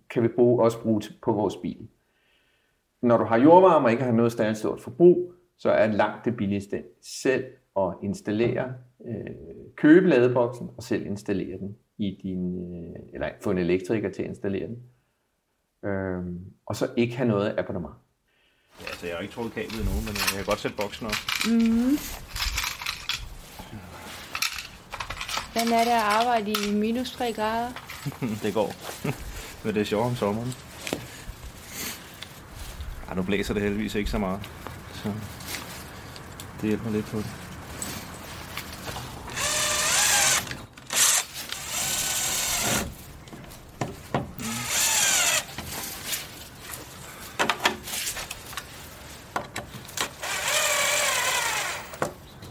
kan 0.10 0.24
vi 0.24 0.28
bruge, 0.28 0.64
også 0.64 0.82
bruge 0.82 1.02
på 1.22 1.32
vores 1.32 1.56
bil. 1.58 1.88
Når 3.02 3.18
du 3.18 3.24
har 3.24 3.38
jordvarme 3.38 3.86
og 3.86 3.92
ikke 3.92 4.04
har 4.04 4.12
noget 4.12 4.32
særligt 4.32 4.58
stort 4.58 4.82
forbrug, 4.82 5.34
så 5.58 5.70
er 5.70 5.88
langt 5.88 6.26
det 6.26 6.38
billigste 6.38 6.84
selv 7.02 7.46
at 7.78 7.94
installere, 8.04 8.74
øh, 9.08 9.36
købe 9.76 10.08
ladeboksen 10.08 10.70
og 10.78 10.84
selv 10.84 11.06
installere 11.06 11.58
den 11.58 11.78
i 11.98 12.20
din, 12.24 12.74
øh, 12.76 12.96
eller 13.14 13.30
få 13.42 13.52
en 13.52 13.58
elektriker 13.58 14.10
til 14.10 14.24
at 14.24 14.30
installere 14.30 14.68
den. 14.68 14.78
Øh, 15.88 16.24
og 16.66 16.76
så 16.76 16.90
ikke 16.98 17.16
have 17.16 17.28
noget 17.28 17.56
abonnement. 17.58 17.94
Ja, 18.82 18.86
altså 18.86 19.06
jeg 19.08 19.16
har 19.16 19.22
ikke 19.22 19.34
trukket 19.34 19.54
kablet 19.54 19.80
endnu, 19.80 19.94
men 19.94 20.08
jeg 20.08 20.36
kan 20.36 20.46
godt 20.46 20.60
sætte 20.60 20.78
boksen 20.78 21.06
op. 21.06 21.16
Hvordan 25.52 25.74
er 25.74 25.84
det 25.84 25.92
at 25.92 25.98
arbejde 25.98 26.52
i 26.52 26.74
minus 26.74 27.12
3 27.12 27.34
grader? 27.34 27.70
det 28.44 28.54
går. 28.54 28.74
men 29.64 29.74
det 29.76 29.82
er 29.82 29.86
sjovt 29.86 30.06
om 30.06 30.16
sommeren. 30.16 30.54
Ej, 33.08 33.16
nu 33.16 33.24
blæser 33.24 33.54
det 33.54 33.64
heldigvis 33.64 33.96
ikke 33.96 34.10
så 34.10 34.18
meget. 34.18 34.40
Så 34.94 35.12
det 36.62 36.70
hjælper 36.70 36.90
lidt 36.90 37.06
på 37.06 37.18
det. 37.18 37.48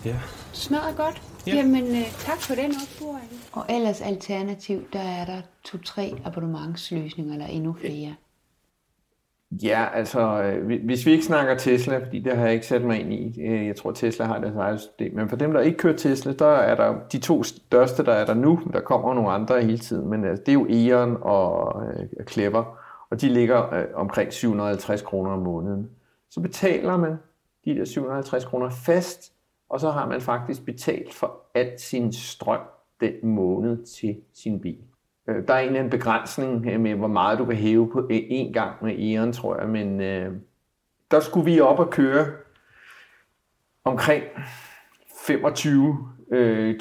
Ja. 0.06 0.20
Smadret 0.52 0.85
godt. 0.96 1.22
Ja. 1.46 1.52
Ja. 1.52 1.56
Jamen, 1.56 1.84
øh, 1.84 2.12
tak 2.18 2.38
for 2.40 2.54
den 2.54 2.72
opboring. 2.82 3.30
Og 3.52 3.64
ellers 3.70 4.00
alternativ, 4.00 4.82
der 4.92 4.98
er 5.00 5.24
der 5.24 5.40
to-tre 5.64 6.12
abonnementsløsninger, 6.24 7.32
eller 7.32 7.46
endnu 7.46 7.72
flere. 7.72 8.14
Ja, 9.62 9.86
altså, 9.94 10.42
øh, 10.42 10.66
hvi- 10.66 10.86
hvis 10.86 11.06
vi 11.06 11.10
ikke 11.10 11.24
snakker 11.24 11.56
Tesla, 11.56 11.98
fordi 11.98 12.18
det 12.20 12.36
har 12.36 12.44
jeg 12.44 12.54
ikke 12.54 12.66
sat 12.66 12.82
mig 12.84 13.00
ind 13.00 13.12
i, 13.12 13.40
øh, 13.42 13.66
jeg 13.66 13.76
tror 13.76 13.92
Tesla 13.92 14.24
har 14.24 14.38
deres 14.38 14.56
eget 14.56 14.80
system, 14.80 15.14
men 15.14 15.28
for 15.28 15.36
dem, 15.36 15.52
der 15.52 15.60
ikke 15.60 15.78
kører 15.78 15.96
Tesla, 15.96 16.32
der 16.32 16.46
er 16.46 16.74
der 16.74 16.94
de 17.12 17.18
to 17.18 17.42
største, 17.42 18.04
der 18.04 18.12
er 18.12 18.26
der 18.26 18.34
nu, 18.34 18.60
der 18.72 18.80
kommer 18.80 19.14
nogle 19.14 19.30
andre 19.30 19.60
hele 19.62 19.78
tiden, 19.78 20.08
men 20.10 20.24
altså, 20.24 20.42
det 20.46 20.48
er 20.48 20.54
jo 20.54 20.66
Eon 20.70 21.16
og 21.20 21.82
øh, 21.86 22.26
Clever, 22.28 22.78
og 23.10 23.20
de 23.20 23.28
ligger 23.28 23.74
øh, 23.74 23.84
omkring 23.94 24.32
750 24.32 25.02
kroner 25.02 25.30
om 25.30 25.38
måneden. 25.42 25.90
Så 26.30 26.40
betaler 26.40 26.96
man 26.96 27.16
de 27.64 27.74
der 27.74 27.84
750 27.84 28.44
kroner 28.44 28.70
fast, 28.70 29.32
og 29.68 29.80
så 29.80 29.90
har 29.90 30.08
man 30.08 30.20
faktisk 30.20 30.64
betalt 30.64 31.14
for 31.14 31.42
alt 31.54 31.80
sin 31.80 32.12
strøm 32.12 32.60
den 33.00 33.12
måned 33.22 33.84
til 33.84 34.16
sin 34.34 34.60
bil. 34.60 34.78
Øh, 35.28 35.48
der 35.48 35.54
er 35.54 35.58
en 35.58 35.66
eller 35.66 35.78
anden 35.78 35.90
begrænsning 35.90 36.80
med, 36.80 36.94
hvor 36.94 37.08
meget 37.08 37.38
du 37.38 37.44
kan 37.44 37.56
hæve 37.56 37.90
på 37.90 38.08
én 38.12 38.52
gang 38.52 38.84
med 38.84 38.98
æren, 38.98 39.32
tror 39.32 39.60
jeg, 39.60 39.68
men 39.68 40.00
øh, 40.00 40.32
der 41.10 41.20
skulle 41.20 41.52
vi 41.52 41.60
op 41.60 41.78
og 41.78 41.90
køre 41.90 42.26
omkring 43.84 44.24
25.000 44.24 46.34
øh, 46.34 46.74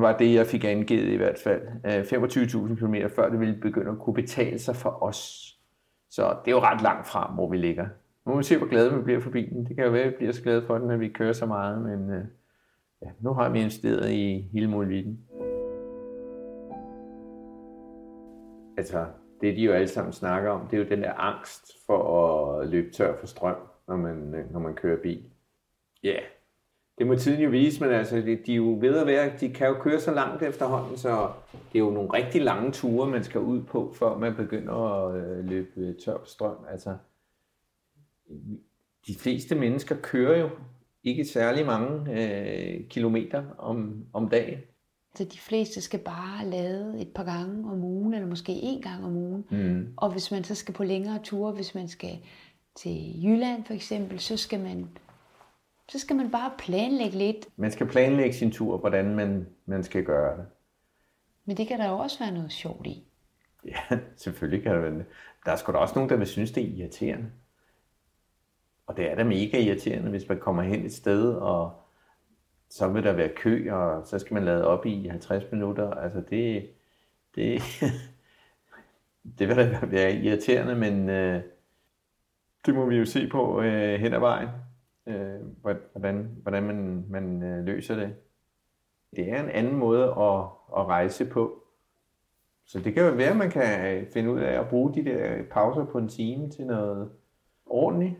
var 0.00 0.16
det, 0.16 0.34
jeg 0.34 0.46
fik 0.46 0.64
angivet 0.64 1.08
i 1.08 1.16
hvert 1.16 1.38
fald. 1.44 1.62
Øh, 1.86 2.02
25.000 2.02 2.76
km 2.76 2.94
før 3.16 3.28
det 3.28 3.40
ville 3.40 3.56
begynde 3.62 3.90
at 3.90 3.98
kunne 3.98 4.14
betale 4.14 4.58
sig 4.58 4.76
for 4.76 5.02
os. 5.02 5.52
Så 6.10 6.36
det 6.44 6.50
er 6.50 6.56
jo 6.56 6.60
ret 6.60 6.82
langt 6.82 7.08
frem, 7.08 7.34
hvor 7.34 7.50
vi 7.50 7.56
ligger. 7.56 7.86
Nu 8.26 8.32
må 8.32 8.38
vi 8.38 8.44
se, 8.44 8.58
hvor 8.58 8.66
glade 8.66 8.96
vi 8.96 9.02
bliver 9.02 9.20
for 9.20 9.30
bilen. 9.30 9.66
Det 9.66 9.76
kan 9.76 9.84
jo 9.84 9.90
være, 9.90 10.02
at 10.02 10.10
vi 10.10 10.16
bliver 10.16 10.32
så 10.32 10.42
glade 10.42 10.62
for 10.66 10.78
den, 10.78 10.90
at 10.90 11.00
vi 11.00 11.08
kører 11.08 11.32
så 11.32 11.46
meget, 11.46 11.82
men 11.82 12.10
øh, 12.10 12.24
ja, 13.02 13.10
nu 13.20 13.32
har 13.32 13.48
vi 13.48 13.58
investeret 13.58 14.10
i 14.10 14.48
hele 14.52 14.70
muligheden. 14.70 15.20
Altså, 18.76 19.06
det 19.40 19.56
de 19.56 19.62
jo 19.62 19.72
alle 19.72 19.88
sammen 19.88 20.12
snakker 20.12 20.50
om, 20.50 20.66
det 20.66 20.76
er 20.78 20.82
jo 20.82 20.88
den 20.88 21.02
der 21.02 21.12
angst 21.12 21.72
for 21.86 22.28
at 22.60 22.68
løbe 22.68 22.90
tør 22.90 23.16
for 23.16 23.26
strøm, 23.26 23.56
når 23.88 23.96
man, 23.96 24.46
når 24.50 24.60
man 24.60 24.74
kører 24.74 25.02
bil. 25.02 25.24
Ja, 26.02 26.08
yeah. 26.08 26.22
det 26.98 27.06
må 27.06 27.14
tiden 27.14 27.42
jo 27.42 27.50
vise, 27.50 27.84
men 27.84 27.92
altså, 27.94 28.16
de, 28.16 28.36
de 28.46 28.52
er 28.52 28.56
jo 28.56 28.78
ved 28.80 28.98
at 28.98 29.06
være, 29.06 29.32
de 29.40 29.52
kan 29.52 29.68
jo 29.68 29.74
køre 29.74 30.00
så 30.00 30.14
langt 30.14 30.42
efterhånden, 30.42 30.96
så 30.96 31.28
det 31.52 31.78
er 31.78 31.84
jo 31.84 31.90
nogle 31.90 32.12
rigtig 32.12 32.42
lange 32.42 32.72
ture, 32.72 33.10
man 33.10 33.24
skal 33.24 33.40
ud 33.40 33.62
på, 33.62 33.92
før 33.94 34.18
man 34.18 34.34
begynder 34.34 34.74
at 34.74 35.16
øh, 35.16 35.44
løbe 35.44 35.94
tør 36.04 36.18
for 36.18 36.26
strøm. 36.26 36.56
Altså, 36.70 36.96
de 39.06 39.14
fleste 39.14 39.54
mennesker 39.54 39.96
kører 40.02 40.40
jo 40.40 40.50
ikke 41.04 41.24
særlig 41.24 41.66
mange 41.66 42.12
øh, 42.12 42.88
kilometer 42.88 43.44
om, 43.58 44.06
om 44.12 44.28
dagen. 44.28 44.58
Så 45.14 45.24
de 45.24 45.38
fleste 45.38 45.80
skal 45.80 46.00
bare 46.00 46.46
lade 46.46 47.00
et 47.00 47.08
par 47.14 47.24
gange 47.24 47.72
om 47.72 47.84
ugen, 47.84 48.14
eller 48.14 48.28
måske 48.28 48.52
en 48.52 48.82
gang 48.82 49.04
om 49.04 49.16
ugen. 49.16 49.44
Mm. 49.50 49.94
Og 49.96 50.12
hvis 50.12 50.30
man 50.30 50.44
så 50.44 50.54
skal 50.54 50.74
på 50.74 50.84
længere 50.84 51.18
ture, 51.22 51.52
hvis 51.52 51.74
man 51.74 51.88
skal 51.88 52.18
til 52.74 53.24
Jylland 53.24 53.64
for 53.64 53.74
eksempel, 53.74 54.20
så 54.20 54.36
skal 54.36 54.60
man, 54.60 54.88
så 55.88 55.98
skal 55.98 56.16
man 56.16 56.30
bare 56.30 56.52
planlægge 56.58 57.18
lidt. 57.18 57.46
Man 57.56 57.70
skal 57.70 57.86
planlægge 57.86 58.32
sin 58.32 58.50
tur, 58.50 58.78
hvordan 58.78 59.14
man, 59.14 59.46
man 59.66 59.84
skal 59.84 60.04
gøre 60.04 60.36
det. 60.36 60.46
Men 61.44 61.56
det 61.56 61.68
kan 61.68 61.78
der 61.78 61.88
jo 61.88 61.98
også 61.98 62.18
være 62.18 62.32
noget 62.32 62.52
sjovt 62.52 62.86
i. 62.86 63.04
Ja, 63.64 63.98
selvfølgelig 64.16 64.62
kan 64.62 64.72
der 64.74 64.80
være 64.80 64.94
det. 64.94 65.04
Der 65.44 65.52
er 65.52 65.56
sgu 65.56 65.72
da 65.72 65.78
også 65.78 65.94
nogen, 65.94 66.10
der 66.10 66.16
vil 66.16 66.26
synes, 66.26 66.50
det 66.52 66.62
er 66.62 66.68
irriterende. 66.68 67.26
Og 68.86 68.96
det 68.96 69.10
er 69.10 69.14
da 69.14 69.24
mega 69.24 69.60
irriterende, 69.60 70.10
hvis 70.10 70.28
man 70.28 70.38
kommer 70.38 70.62
hen 70.62 70.84
et 70.84 70.92
sted, 70.92 71.34
og 71.34 71.72
så 72.68 72.88
vil 72.88 73.04
der 73.04 73.12
være 73.12 73.28
kø, 73.36 73.72
og 73.72 74.06
så 74.06 74.18
skal 74.18 74.34
man 74.34 74.44
lade 74.44 74.66
op 74.66 74.86
i 74.86 75.06
50 75.06 75.52
minutter. 75.52 75.90
Altså 75.90 76.22
det, 76.30 76.70
det, 77.34 77.62
det 79.38 79.48
vil 79.48 79.56
da 79.56 79.80
være 79.86 80.14
irriterende, 80.14 80.74
men 80.74 81.08
øh, 81.08 81.42
det 82.66 82.74
må 82.74 82.86
vi 82.86 82.96
jo 82.96 83.04
se 83.04 83.28
på 83.28 83.60
øh, 83.60 84.00
hen 84.00 84.14
ad 84.14 84.18
vejen, 84.18 84.48
øh, 85.06 85.40
hvordan, 85.92 86.38
hvordan 86.42 86.62
man, 86.62 87.04
man 87.08 87.42
øh, 87.42 87.64
løser 87.64 87.94
det. 87.94 88.14
Det 89.16 89.32
er 89.32 89.42
en 89.42 89.50
anden 89.50 89.76
måde 89.76 90.04
at, 90.04 90.44
at 90.76 90.86
rejse 90.86 91.24
på. 91.24 91.62
Så 92.64 92.80
det 92.80 92.94
kan 92.94 93.04
jo 93.04 93.10
være, 93.10 93.30
at 93.30 93.36
man 93.36 93.50
kan 93.50 93.96
øh, 93.96 94.10
finde 94.12 94.30
ud 94.30 94.40
af 94.40 94.60
at 94.60 94.68
bruge 94.68 94.94
de 94.94 95.04
der 95.04 95.42
pauser 95.50 95.84
på 95.84 95.98
en 95.98 96.08
time 96.08 96.50
til 96.50 96.66
noget 96.66 97.10
ordentligt. 97.66 98.14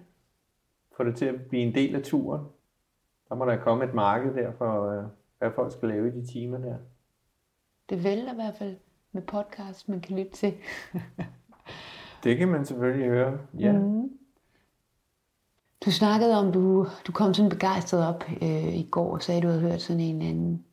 Få 1.02 1.09
det 1.09 1.16
til 1.16 1.25
at 1.25 1.40
blive 1.49 1.62
en 1.62 1.75
del 1.75 1.94
af 1.94 2.02
turen. 2.02 2.40
Der 3.28 3.35
må 3.35 3.44
der 3.44 3.56
komme 3.56 3.85
et 3.85 3.94
marked 3.94 4.35
der 4.35 4.52
for, 4.59 4.90
øh, 4.90 5.04
hvad 5.38 5.50
folk 5.54 5.73
skal 5.73 5.88
lave 5.88 6.09
i 6.09 6.11
de 6.11 6.26
timer 6.26 6.59
der. 6.59 6.76
Det 7.88 8.04
vælter 8.04 8.32
i 8.32 8.35
hvert 8.35 8.54
fald 8.59 8.76
med 9.12 9.23
podcast, 9.23 9.88
man 9.88 10.00
kan 10.00 10.16
lytte 10.16 10.32
til. 10.32 10.54
det 12.25 12.37
kan 12.37 12.49
man 12.49 12.66
selvfølgelig 12.66 13.06
høre, 13.06 13.38
ja. 13.59 13.73
Mm. 13.73 14.11
Du 15.85 15.90
snakkede 15.90 16.38
om, 16.38 16.52
du, 16.52 16.87
du 17.06 17.12
kom 17.12 17.35
sådan 17.35 17.50
begejstret 17.50 18.06
op 18.06 18.25
øh, 18.42 18.75
i 18.75 18.88
går 18.90 19.12
og 19.12 19.23
sagde, 19.23 19.38
at 19.38 19.42
du 19.42 19.49
havde 19.49 19.61
hørt 19.61 19.82
sådan 19.82 20.00
en 20.00 20.23
anden, 20.23 20.64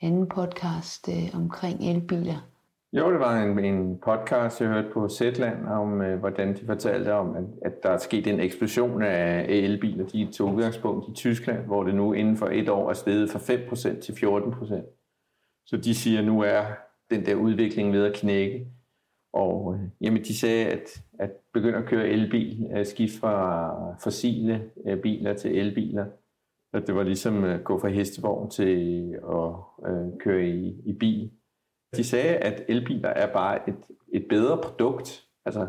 anden 0.00 0.28
podcast 0.28 1.08
øh, 1.08 1.30
omkring 1.34 1.90
elbiler. 1.90 2.48
Jo, 2.92 3.12
det 3.12 3.20
var 3.20 3.42
en, 3.42 3.64
en 3.64 3.98
podcast, 3.98 4.60
jeg 4.60 4.68
hørte 4.68 4.90
på 4.92 5.08
Zetland, 5.08 5.66
om 5.66 6.02
øh, 6.02 6.18
hvordan 6.18 6.56
de 6.56 6.66
fortalte 6.66 7.14
om, 7.14 7.36
at, 7.36 7.44
at 7.62 7.82
der 7.82 7.90
er 7.90 7.98
sket 7.98 8.26
en 8.26 8.40
eksplosion 8.40 9.02
af 9.02 9.46
elbiler. 9.48 10.06
De 10.06 10.32
tog 10.32 10.54
udgangspunkt 10.54 11.08
i 11.08 11.14
Tyskland, 11.14 11.66
hvor 11.66 11.84
det 11.84 11.94
nu 11.94 12.12
inden 12.12 12.36
for 12.36 12.46
et 12.46 12.68
år 12.68 12.90
er 12.90 12.94
steget 12.94 13.30
fra 13.30 13.38
5% 13.38 14.00
til 14.00 14.12
14%. 14.12 15.64
Så 15.66 15.76
de 15.76 15.94
siger, 15.94 16.18
at 16.18 16.26
nu 16.26 16.40
er 16.40 16.64
den 17.10 17.26
der 17.26 17.34
udvikling 17.34 17.92
ved 17.92 18.04
at 18.04 18.14
knække. 18.14 18.66
Og 19.32 19.74
øh, 19.74 19.80
jamen, 20.00 20.22
de 20.22 20.38
sagde, 20.38 20.66
at, 20.66 21.02
at 21.18 21.30
begynde 21.52 21.78
at 21.78 21.86
køre 21.86 22.08
elbil, 22.08 22.66
øh, 22.72 22.80
at 22.80 22.86
skifte 22.86 23.18
fra 23.18 23.94
fossile 24.02 24.70
øh, 24.86 25.02
biler 25.02 25.34
til 25.34 25.58
elbiler, 25.58 26.06
at 26.72 26.86
det 26.86 26.94
var 26.94 27.02
ligesom 27.02 27.44
at 27.44 27.64
gå 27.64 27.80
fra 27.80 27.88
hestevogn 27.88 28.50
til 28.50 29.12
at 29.12 29.54
øh, 29.90 30.18
køre 30.20 30.46
i, 30.46 30.82
i 30.86 30.92
bil. 30.92 31.30
De 31.96 32.04
sagde, 32.04 32.36
at 32.36 32.62
elbiler 32.68 33.08
er 33.08 33.32
bare 33.32 33.68
et, 33.68 33.76
et 34.12 34.26
bedre 34.28 34.58
produkt. 34.62 35.24
Altså, 35.44 35.66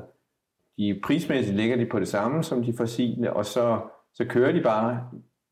de 0.78 1.00
prismæssigt 1.04 1.58
ligger 1.58 1.78
de 1.78 1.86
på 1.86 2.00
det 2.00 2.08
samme 2.08 2.44
som 2.44 2.64
de 2.64 2.74
fossile, 2.78 3.34
og 3.34 3.46
så, 3.46 3.80
så 4.14 4.26
kører 4.26 4.52
de 4.52 4.62
bare 4.62 5.10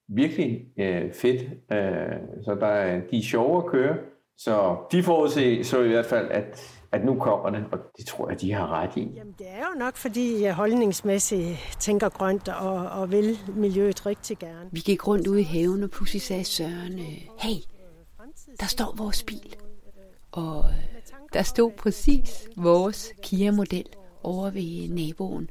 virkelig 0.08 0.66
øh, 0.78 1.14
fedt. 1.14 1.42
Øh, 1.72 2.44
så 2.46 2.58
der 2.60 2.68
er, 2.68 3.02
de 3.12 3.18
er 3.18 3.24
sjove 3.24 3.58
at 3.58 3.70
køre. 3.72 3.98
Så 4.38 4.78
de 4.92 5.04
forudser 5.04 5.64
så 5.64 5.82
i 5.82 5.88
hvert 5.88 6.06
fald, 6.06 6.32
at, 6.32 6.78
at 6.92 7.06
nu 7.06 7.20
kommer 7.20 7.50
det, 7.50 7.66
og 7.72 7.80
det 7.98 8.06
tror 8.06 8.30
jeg, 8.30 8.42
de 8.42 8.54
har 8.54 8.82
ret 8.82 8.98
i. 8.98 9.12
Jamen, 9.16 9.36
det 9.38 9.48
er 9.50 9.66
jo 9.74 9.80
nok, 9.80 9.96
fordi 9.96 10.42
jeg 10.42 10.54
holdningsmæssigt 10.54 11.78
tænker 11.80 12.10
grønt 12.10 12.50
og, 12.50 12.90
og 13.02 13.12
vil 13.12 13.38
miljøet 13.56 14.06
rigtig 14.06 14.38
gerne. 14.38 14.70
Vi 14.72 14.80
gik 14.80 15.08
rundt 15.08 15.28
ude 15.28 15.42
i 15.42 15.44
haven, 15.44 15.84
og 15.84 15.90
pludselig 15.90 16.22
sagde 16.22 16.44
Søren, 16.44 17.00
øh, 17.00 17.28
hey, 17.40 17.58
der 18.60 18.66
står 18.66 18.96
vores 18.98 19.24
bil. 19.24 19.56
Og 20.38 20.66
øh, 20.70 21.02
der 21.34 21.42
stod 21.42 21.72
præcis 21.72 22.48
vores 22.56 23.14
Kia-model 23.24 23.86
over 24.24 24.50
ved 24.50 24.90
naboen. 24.90 25.50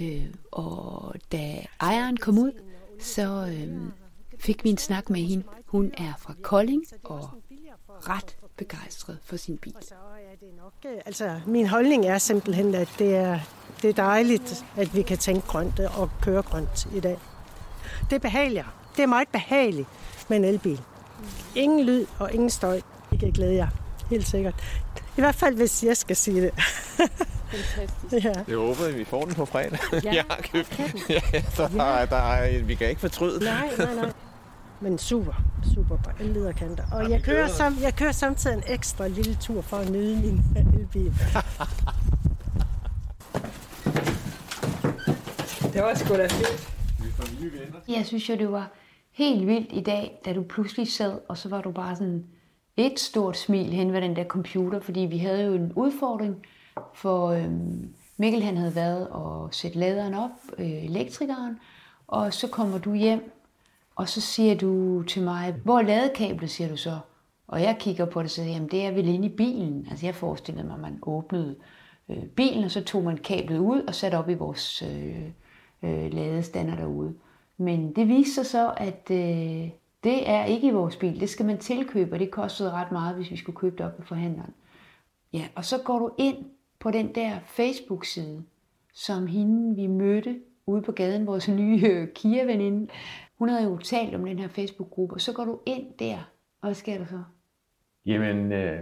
Øh, 0.00 0.26
og 0.52 1.14
da 1.32 1.64
ejeren 1.80 2.16
kom 2.16 2.38
ud, 2.38 2.52
så 3.00 3.46
øh, 3.52 3.76
fik 4.38 4.64
vi 4.64 4.70
en 4.70 4.78
snak 4.78 5.10
med 5.10 5.20
hende. 5.20 5.44
Hun 5.66 5.92
er 5.98 6.12
fra 6.18 6.34
Kolding 6.42 6.84
og 7.04 7.30
ret 7.88 8.36
begejstret 8.56 9.18
for 9.24 9.36
sin 9.36 9.58
bil. 9.58 9.74
Øh, 10.86 11.00
altså, 11.06 11.40
min 11.46 11.66
holdning 11.66 12.06
er 12.06 12.18
simpelthen, 12.18 12.74
at 12.74 12.88
det 12.98 13.14
er, 13.14 13.40
det 13.82 13.90
er 13.90 13.94
dejligt, 13.94 14.64
at 14.76 14.94
vi 14.94 15.02
kan 15.02 15.18
tænke 15.18 15.46
grønt 15.46 15.78
øh, 15.78 16.00
og 16.00 16.10
køre 16.22 16.42
grønt 16.42 16.88
i 16.94 17.00
dag. 17.00 17.18
Det 18.10 18.16
er 18.16 18.20
behageligt. 18.20 18.66
Det 18.96 19.02
er 19.02 19.06
meget 19.06 19.28
behageligt 19.28 19.88
med 20.28 20.36
en 20.36 20.44
elbil. 20.44 20.80
Ingen 21.54 21.84
lyd 21.84 22.06
og 22.18 22.32
ingen 22.32 22.50
støj. 22.50 22.80
Det 23.10 23.20
kan 23.20 23.30
glæde 23.30 23.54
jer 23.54 23.85
helt 24.10 24.28
sikkert. 24.28 24.54
I 25.16 25.20
hvert 25.20 25.34
fald, 25.34 25.56
hvis 25.56 25.84
jeg 25.84 25.96
skal 25.96 26.16
sige 26.16 26.42
det. 26.42 26.50
Fantastisk. 27.50 28.24
ja. 28.24 28.32
Det 28.46 28.56
håber 28.56 28.92
vi 28.96 29.04
får 29.04 29.24
den 29.24 29.34
på 29.34 29.44
fredag. 29.44 29.78
Ja, 29.92 30.14
jeg 30.14 30.24
har 30.30 30.40
købt. 30.52 30.80
Ja, 31.08 31.20
der, 31.56 32.06
der 32.06 32.16
er, 32.16 32.62
vi 32.62 32.74
kan 32.74 32.88
ikke 32.88 33.00
fortryde. 33.00 33.44
Nej, 33.44 33.70
nej, 33.78 33.94
nej. 33.94 34.12
Men 34.80 34.98
super, 34.98 35.32
super 35.74 35.96
på 35.96 36.10
alle 36.20 36.32
lederkanter. 36.32 36.84
Og 36.92 37.02
ja, 37.02 37.08
jeg, 37.08 37.22
kører 37.22 37.48
sam, 37.48 37.76
jeg 37.82 37.94
kører 37.96 38.12
samtidig 38.12 38.56
en 38.56 38.62
ekstra 38.68 39.08
lille 39.08 39.36
tur 39.40 39.60
for 39.62 39.76
at 39.76 39.90
nyde 39.90 40.16
min 40.16 40.42
elbil. 40.78 41.04
det 45.72 45.82
var 45.82 45.94
sgu 45.94 46.14
da 46.14 46.26
fedt. 46.26 46.72
Jeg 47.88 48.06
synes 48.06 48.28
jo, 48.28 48.34
det 48.34 48.52
var 48.52 48.70
helt 49.12 49.46
vildt 49.46 49.68
i 49.72 49.80
dag, 49.80 50.20
da 50.24 50.32
du 50.32 50.42
pludselig 50.42 50.92
sad, 50.92 51.18
og 51.28 51.38
så 51.38 51.48
var 51.48 51.62
du 51.62 51.72
bare 51.72 51.96
sådan, 51.96 52.24
et 52.76 53.00
stort 53.00 53.36
smil 53.36 53.72
hen 53.72 53.92
ved 53.92 54.00
den 54.00 54.16
der 54.16 54.24
computer, 54.24 54.80
fordi 54.80 55.00
vi 55.00 55.18
havde 55.18 55.44
jo 55.44 55.54
en 55.54 55.72
udfordring, 55.72 56.46
for 56.94 57.28
øhm, 57.28 57.94
Mikkel 58.16 58.42
han 58.42 58.56
havde 58.56 58.74
været 58.74 59.08
og 59.08 59.54
sætte 59.54 59.78
laderen 59.78 60.14
op, 60.14 60.30
øh, 60.58 60.84
elektrikeren, 60.84 61.58
og 62.06 62.34
så 62.34 62.48
kommer 62.48 62.78
du 62.78 62.94
hjem, 62.94 63.32
og 63.96 64.08
så 64.08 64.20
siger 64.20 64.54
du 64.54 65.02
til 65.02 65.22
mig, 65.22 65.54
hvor 65.64 65.78
er 65.78 65.82
ladekablet, 65.82 66.50
siger 66.50 66.68
du 66.68 66.76
så. 66.76 66.98
Og 67.48 67.62
jeg 67.62 67.76
kigger 67.80 68.04
på 68.04 68.20
det 68.20 68.26
og 68.26 68.30
siger, 68.30 68.48
jamen 68.48 68.68
det 68.68 68.86
er 68.86 68.90
vel 68.90 69.08
inde 69.08 69.26
i 69.26 69.36
bilen. 69.36 69.86
Altså 69.90 70.06
jeg 70.06 70.14
forestillede 70.14 70.66
mig, 70.66 70.74
at 70.74 70.80
man 70.80 70.98
åbnede 71.02 71.56
øh, 72.08 72.24
bilen, 72.24 72.64
og 72.64 72.70
så 72.70 72.84
tog 72.84 73.04
man 73.04 73.16
kablet 73.16 73.58
ud 73.58 73.82
og 73.82 73.94
satte 73.94 74.16
op 74.16 74.28
i 74.28 74.34
vores 74.34 74.82
øh, 74.82 75.22
øh, 75.82 76.12
ladestander 76.12 76.76
derude. 76.76 77.14
Men 77.58 77.92
det 77.92 78.08
viste 78.08 78.34
sig 78.34 78.46
så, 78.46 78.74
at 78.76 79.10
øh, 79.10 79.70
det 80.06 80.30
er 80.30 80.44
ikke 80.44 80.66
i 80.66 80.70
vores 80.70 80.96
bil. 80.96 81.20
Det 81.20 81.28
skal 81.30 81.46
man 81.46 81.58
tilkøbe, 81.58 82.12
og 82.12 82.18
det 82.18 82.30
kostede 82.30 82.70
ret 82.70 82.92
meget, 82.92 83.16
hvis 83.16 83.30
vi 83.30 83.36
skulle 83.36 83.56
købe 83.56 83.76
det 83.76 83.86
op 83.86 83.96
på 83.96 84.02
forhandleren. 84.02 84.54
Ja, 85.32 85.44
og 85.54 85.64
så 85.64 85.76
går 85.84 85.98
du 85.98 86.10
ind 86.18 86.36
på 86.78 86.90
den 86.90 87.14
der 87.14 87.38
Facebook-side, 87.46 88.42
som 88.92 89.26
hende 89.26 89.76
vi 89.76 89.86
mødte 89.86 90.40
ude 90.66 90.82
på 90.82 90.92
gaden, 90.92 91.26
vores 91.26 91.48
nye 91.48 91.86
øh, 91.86 92.08
Kia-veninde. 92.14 92.92
Hun 93.38 93.48
havde 93.48 93.64
jo 93.64 93.76
talt 93.76 94.14
om 94.14 94.24
den 94.24 94.38
her 94.38 94.48
Facebook-gruppe, 94.48 95.14
og 95.14 95.20
så 95.20 95.32
går 95.32 95.44
du 95.44 95.58
ind 95.66 95.86
der, 95.98 96.16
og 96.60 96.68
hvad 96.68 96.74
sker 96.74 96.98
der 96.98 97.06
så? 97.06 97.22
Jamen, 98.06 98.52
øh, 98.52 98.80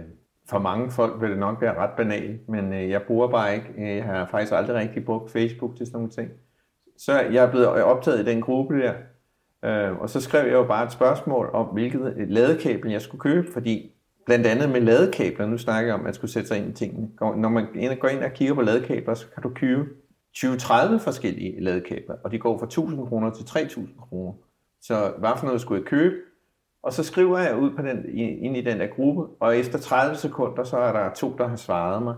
for 0.49 0.59
mange 0.59 0.91
folk 0.91 1.21
vil 1.21 1.29
det 1.29 1.39
nok 1.39 1.61
være 1.61 1.77
ret 1.77 1.95
banalt, 1.97 2.49
men 2.49 2.73
øh, 2.73 2.89
jeg 2.89 3.01
bruger 3.01 3.27
bare 3.27 3.55
ikke, 3.55 3.73
øh, 3.77 3.95
jeg 3.95 4.03
har 4.03 4.27
faktisk 4.31 4.53
aldrig 4.53 4.75
rigtig 4.75 5.05
brugt 5.05 5.31
Facebook 5.31 5.77
til 5.77 5.85
sådan 5.85 5.97
nogle 5.97 6.11
ting. 6.11 6.31
så 6.97 7.19
jeg 7.19 7.45
er 7.45 7.51
blevet 7.51 7.67
optaget 7.67 8.19
i 8.19 8.31
den 8.31 8.41
gruppe 8.41 8.81
der, 8.81 8.93
øh, 9.65 9.97
og 9.99 10.09
så 10.09 10.21
skrev 10.21 10.45
jeg 10.45 10.53
jo 10.53 10.63
bare 10.63 10.85
et 10.85 10.91
spørgsmål 10.91 11.49
om, 11.53 11.65
hvilket 11.65 12.13
ladekabel 12.29 12.91
jeg 12.91 13.01
skulle 13.01 13.21
købe, 13.21 13.51
fordi 13.53 13.91
blandt 14.25 14.47
andet 14.47 14.69
med 14.69 14.81
ladekabler, 14.81 15.45
nu 15.45 15.57
snakker 15.57 15.87
jeg 15.87 15.93
om, 15.93 15.99
at 15.99 16.03
man 16.03 16.13
skulle 16.13 16.31
sætte 16.31 16.47
sig 16.47 16.57
ind 16.57 16.69
i 16.69 16.73
tingene. 16.73 17.09
Når 17.19 17.49
man 17.49 17.67
går 17.99 18.07
ind 18.07 18.23
og 18.23 18.31
kigger 18.31 18.55
på 18.55 18.61
ladekabler, 18.61 19.13
så 19.13 19.25
kan 19.33 19.43
du 19.43 19.49
købe 19.49 19.85
20-30 20.37 20.97
forskellige 20.97 21.61
ladekabler, 21.61 22.15
og 22.23 22.31
de 22.31 22.39
går 22.39 22.57
fra 22.57 22.65
1000 22.65 23.07
kroner 23.07 23.29
til 23.29 23.45
3000 23.45 23.87
kroner. 24.09 24.33
Så 24.81 25.13
hvad 25.17 25.29
for 25.37 25.45
noget 25.45 25.61
skulle 25.61 25.81
jeg 25.81 25.87
købe? 25.87 26.15
Og 26.83 26.93
så 26.93 27.03
skriver 27.03 27.39
jeg 27.39 27.57
ud 27.57 27.71
på 27.71 27.81
den, 27.81 28.17
ind 28.17 28.57
i 28.57 28.61
den 28.61 28.79
der 28.79 28.87
gruppe, 28.87 29.27
og 29.39 29.57
efter 29.57 29.79
30 29.79 30.15
sekunder, 30.15 30.63
så 30.63 30.77
er 30.77 30.91
der 30.91 31.13
to, 31.13 31.35
der 31.37 31.47
har 31.47 31.55
svaret 31.55 32.03
mig. 32.03 32.15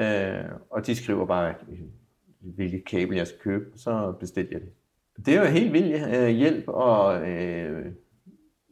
Øh, 0.00 0.44
og 0.70 0.86
de 0.86 0.96
skriver 0.96 1.26
bare, 1.26 1.54
hvilket 2.40 2.84
kabel 2.84 3.16
jeg 3.16 3.26
skal 3.26 3.40
købe, 3.40 3.64
så 3.76 4.14
bestiller 4.20 4.50
jeg 4.52 4.60
det. 4.60 4.70
Det 5.24 5.34
er 5.34 5.40
jo 5.40 5.46
helt 5.46 5.72
vildt 5.72 6.16
øh, 6.16 6.28
hjælp, 6.28 6.64
og 6.68 7.28
øh, 7.28 7.92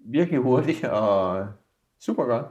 virkelig 0.04 0.40
hurtigt, 0.40 0.84
og 1.02 1.46
super 2.00 2.24
godt. 2.24 2.46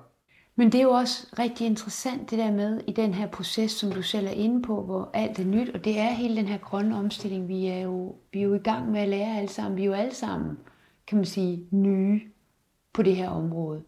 Men 0.56 0.72
det 0.72 0.80
er 0.80 0.84
jo 0.84 0.92
også 0.92 1.28
rigtig 1.40 1.68
interessant 1.68 2.32
det 2.32 2.40
der 2.40 2.52
med 2.52 2.82
i 2.88 2.92
den 2.92 3.14
her 3.14 3.28
proces, 3.28 3.72
som 3.72 3.92
du 3.92 4.02
selv 4.02 4.28
er 4.28 4.32
inde 4.32 4.62
på, 4.62 4.84
hvor 4.84 5.10
alt 5.14 5.40
er 5.40 5.46
nyt, 5.46 5.70
og 5.70 5.86
det 5.86 6.00
er 6.00 6.10
hele 6.10 6.36
den 6.36 6.48
her 6.48 6.58
grønne 6.58 6.98
omstilling. 6.98 7.48
Vi 7.48 7.68
er 7.68 7.80
jo, 7.80 8.16
vi 8.32 8.40
er 8.40 8.44
jo 8.44 8.54
i 8.54 8.60
gang 8.60 8.92
med 8.92 9.02
at 9.02 9.10
lære 9.10 9.38
alle 9.38 9.50
sammen. 9.50 9.78
Vi 9.78 9.82
er 9.82 9.86
jo 9.86 9.94
alle 9.94 10.14
sammen, 10.14 10.58
kan 11.08 11.16
man 11.16 11.26
sige, 11.26 11.68
nye 11.72 12.22
på 12.94 13.04
det 13.04 13.16
her 13.16 13.30
område. 13.30 13.84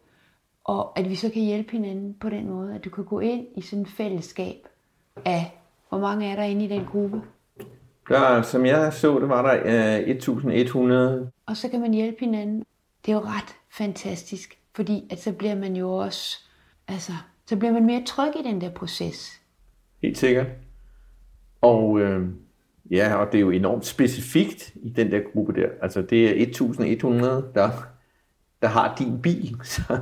Og 0.64 1.00
at 1.00 1.10
vi 1.10 1.16
så 1.16 1.30
kan 1.30 1.42
hjælpe 1.42 1.72
hinanden 1.72 2.14
på 2.14 2.30
den 2.30 2.50
måde, 2.50 2.76
at 2.76 2.86
du 2.86 2.90
kan 2.90 3.06
gå 3.06 3.20
ind 3.20 3.48
i 3.56 3.62
sådan 3.62 3.82
et 3.82 3.90
fællesskab 3.90 4.68
af, 5.26 5.60
hvor 5.90 6.00
mange 6.00 6.26
er 6.28 6.36
der 6.36 6.44
inde 6.44 6.66
i 6.66 6.68
den 6.68 6.86
gruppe? 6.86 7.22
Der, 8.10 8.42
som 8.42 8.66
jeg 8.66 8.94
så 8.94 9.20
det, 9.20 9.30
var 9.30 9.56
der 9.56 10.00
uh, 10.02 10.10
1100. 10.10 11.32
Og 11.46 11.58
så 11.58 11.70
kan 11.70 11.82
man 11.82 11.94
hjælpe 11.94 12.20
hinanden. 12.20 12.64
Det 13.06 13.12
er 13.12 13.16
jo 13.16 13.22
ret 13.22 13.56
fantastisk, 13.72 14.58
fordi 14.76 15.04
at 15.10 15.22
så 15.22 15.32
bliver 15.32 15.56
man 15.56 15.76
jo 15.76 15.92
også 15.92 16.46
Altså, 16.88 17.12
så 17.46 17.56
bliver 17.56 17.74
man 17.74 17.86
mere 17.86 18.04
tryg 18.06 18.32
i 18.40 18.44
den 18.44 18.62
der 18.62 18.70
proces. 18.70 19.42
Helt 20.02 20.18
sikkert. 20.18 20.48
Og 21.62 22.00
øh, 22.00 22.30
ja, 22.92 23.16
og 23.16 23.32
det 23.32 23.38
er 23.38 23.42
jo 23.42 23.50
enormt 23.50 23.86
specifikt 23.86 24.74
i 24.76 24.90
den 24.90 25.12
der 25.12 25.20
gruppe 25.34 25.62
der. 25.62 25.68
Altså, 25.82 26.02
det 26.02 26.30
er 26.30 26.44
1100, 26.44 27.46
der, 27.56 27.70
der 28.62 28.68
har 28.68 28.96
din 29.00 29.22
bil. 29.22 29.58
Så, 29.64 30.00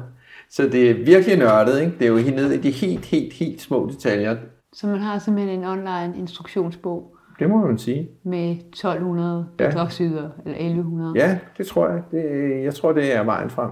så 0.49 0.63
det 0.63 0.89
er 0.89 0.93
virkelig 0.93 1.37
nørdet, 1.37 1.81
ikke? 1.81 1.93
Det 1.99 2.05
er 2.05 2.09
jo 2.09 2.17
helt 2.17 2.35
ned 2.35 2.51
i 2.51 2.61
de 2.61 2.71
helt, 2.71 3.05
helt, 3.05 3.33
helt 3.33 3.61
små 3.61 3.89
detaljer. 3.89 4.37
Så 4.73 4.87
man 4.87 4.99
har 4.99 5.19
simpelthen 5.19 5.59
en 5.59 5.65
online 5.65 6.17
instruktionsbog? 6.17 7.12
Det 7.39 7.49
må 7.49 7.65
man 7.67 7.77
sige. 7.77 8.09
Med 8.23 8.51
1200 8.51 9.47
ja. 9.59 9.71
blogsider, 9.71 10.29
eller 10.45 10.57
1100? 10.59 11.13
Ja, 11.15 11.39
det 11.57 11.67
tror 11.67 11.89
jeg. 11.89 12.03
Det, 12.11 12.63
jeg 12.63 12.73
tror, 12.73 12.91
det 12.91 13.15
er 13.15 13.23
vejen 13.23 13.49
frem. 13.49 13.71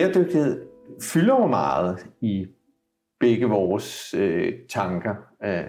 bæredygtighed 0.00 0.66
fylder 1.02 1.34
jo 1.34 1.46
meget 1.46 2.06
i 2.20 2.46
begge 3.20 3.46
vores 3.46 4.14
øh, 4.14 4.52
tanker. 4.68 5.14
Øh, 5.44 5.64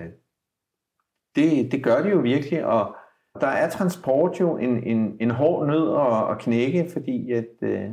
det, 1.35 1.71
det 1.71 1.83
gør 1.83 2.03
det 2.03 2.11
jo 2.11 2.17
virkelig, 2.17 2.65
og 2.65 2.95
der 3.41 3.47
er 3.47 3.69
transport 3.69 4.39
jo 4.39 4.57
en, 4.57 4.83
en, 4.83 5.17
en 5.19 5.31
hård 5.31 5.67
nød 5.67 5.95
at, 5.95 6.31
at 6.31 6.39
knække, 6.39 6.89
fordi 6.93 7.31
at, 7.31 7.49
øh, 7.61 7.89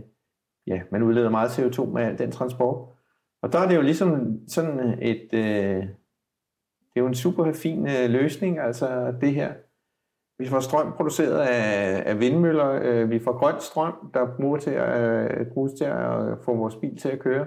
ja, 0.66 0.80
man 0.92 1.02
udleder 1.02 1.30
meget 1.30 1.58
CO2 1.58 1.84
med 1.84 2.02
al 2.02 2.18
den 2.18 2.32
transport. 2.32 2.88
Og 3.42 3.52
der 3.52 3.58
er 3.58 3.68
det 3.68 3.76
jo 3.76 3.82
ligesom 3.82 4.40
sådan 4.48 4.98
et, 5.02 5.28
øh, 5.32 5.82
det 6.78 6.96
er 6.96 7.00
jo 7.00 7.06
en 7.06 7.14
super 7.14 7.52
fin 7.52 7.86
øh, 7.86 8.10
løsning, 8.10 8.58
altså 8.58 9.14
det 9.20 9.34
her. 9.34 9.54
Vi 10.38 10.46
får 10.46 10.60
strøm 10.60 10.92
produceret 10.92 11.40
af, 11.40 12.02
af 12.06 12.20
vindmøller. 12.20 12.80
Øh, 12.82 13.10
vi 13.10 13.18
får 13.18 13.38
grøn 13.38 13.60
strøm, 13.60 14.10
der 14.14 14.36
bruger 14.36 14.58
til 14.58 14.70
at, 14.70 15.00
øh, 15.00 15.46
bruges 15.52 15.72
til 15.72 15.84
at 15.84 16.38
få 16.44 16.56
vores 16.56 16.76
bil 16.76 16.96
til 16.98 17.08
at 17.08 17.18
køre. 17.18 17.46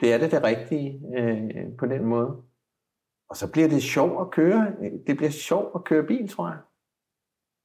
Det 0.00 0.14
er 0.14 0.18
det 0.18 0.30
det 0.30 0.44
rigtige 0.44 1.02
øh, 1.18 1.76
på 1.78 1.86
den 1.86 2.04
måde. 2.04 2.42
Og 3.32 3.36
så 3.36 3.46
bliver 3.46 3.68
det 3.68 3.82
sjovt 3.82 4.20
at 4.20 4.30
køre. 4.30 4.72
Det 5.06 5.16
bliver 5.16 5.30
sjovt 5.30 5.70
at 5.74 5.84
køre 5.84 6.06
bil, 6.06 6.28
tror 6.28 6.48
jeg. 6.48 6.58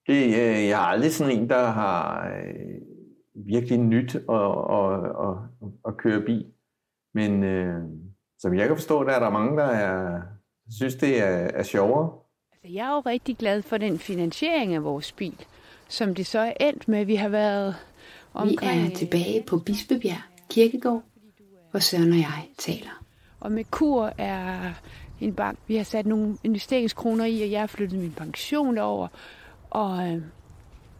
Det, 0.08 0.25
øh, 0.25 0.67
jeg 0.67 0.71
er 0.71 0.77
aldrig 0.77 1.13
sådan 1.13 1.39
en, 1.39 1.49
der 1.49 1.65
har 1.65 2.27
øh, 2.27 2.82
virkelig 3.45 3.80
nyt 3.80 4.15
at, 4.15 4.51
at, 4.71 5.06
at, 5.27 5.36
at 5.88 5.97
køre 5.97 6.21
bil. 6.21 6.45
Men 7.13 7.43
øh, 7.43 7.84
som 8.39 8.53
jeg 8.53 8.67
kan 8.67 8.75
forstå, 8.75 9.03
der 9.03 9.12
er 9.12 9.19
der 9.19 9.30
mange, 9.30 9.58
der 9.58 9.65
er, 9.65 10.21
synes, 10.69 10.95
det 10.95 11.21
er, 11.21 11.49
er 11.53 11.63
sjovere. 11.63 12.12
Altså, 12.51 12.67
jeg 12.73 12.88
er 12.89 12.95
jo 12.95 12.99
rigtig 12.99 13.38
glad 13.38 13.62
for 13.62 13.77
den 13.77 13.99
finansiering 13.99 14.73
af 14.73 14.84
vores 14.84 15.12
bil, 15.12 15.45
som 15.88 16.15
det 16.15 16.25
så 16.25 16.39
er 16.39 16.53
endt 16.60 16.88
med. 16.88 17.06
Vi 17.06 17.15
har 17.15 17.30
været 17.30 17.75
omkring... 18.34 18.82
Vi 18.82 18.91
er 18.91 18.95
tilbage 18.95 19.43
på 19.47 19.58
Bispebjerg 19.58 20.21
Kirkegård, 20.49 21.03
hvor 21.71 21.80
Søren 21.80 22.12
og 22.12 22.17
jeg 22.17 22.47
taler. 22.58 23.03
Og 23.39 23.51
med 23.51 23.63
kur 23.71 24.12
er 24.17 24.73
en 25.21 25.34
bank, 25.34 25.60
vi 25.67 25.75
har 25.75 25.84
sat 25.84 26.06
nogle 26.06 26.38
investeringskroner 26.43 27.25
i, 27.25 27.41
og 27.41 27.51
jeg 27.51 27.60
har 27.60 27.67
flyttet 27.67 27.99
min 27.99 28.12
pension 28.12 28.77
over. 28.77 29.08
Og 29.69 30.08
øh, 30.08 30.21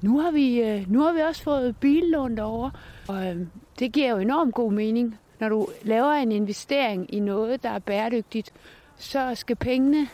nu 0.01 0.19
har 0.19 0.32
vi, 0.32 0.62
øh, 0.62 0.91
nu 0.91 1.01
har 1.01 1.13
vi 1.13 1.19
også 1.19 1.43
fået 1.43 1.77
billån 1.77 2.38
derovre, 2.38 2.71
og 3.08 3.27
øh, 3.27 3.38
det 3.80 3.91
giver 3.91 4.10
jo 4.10 4.17
enormt 4.17 4.56
god 4.56 4.71
mening. 4.71 5.17
Når 5.39 5.49
du 5.49 5.67
laver 5.84 6.12
en 6.12 6.32
investering 6.32 7.13
i 7.13 7.19
noget, 7.19 7.63
der 7.63 7.69
er 7.69 7.80
bæredygtigt, 7.80 8.53
så 8.97 9.36
skal 9.36 9.56
pengene 9.56 10.08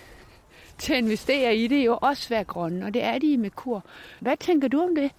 til 0.77 0.93
at 0.93 0.99
investere 0.99 1.55
i 1.55 1.67
det 1.67 1.85
jo 1.85 1.97
også 2.01 2.29
være 2.29 2.43
grønne, 2.43 2.85
og 2.85 2.93
det 2.93 3.03
er 3.03 3.17
de 3.17 3.37
med 3.37 3.49
kur. 3.49 3.83
Hvad 4.19 4.37
tænker 4.37 4.67
du 4.67 4.81
om 4.81 4.95
det? 4.95 5.11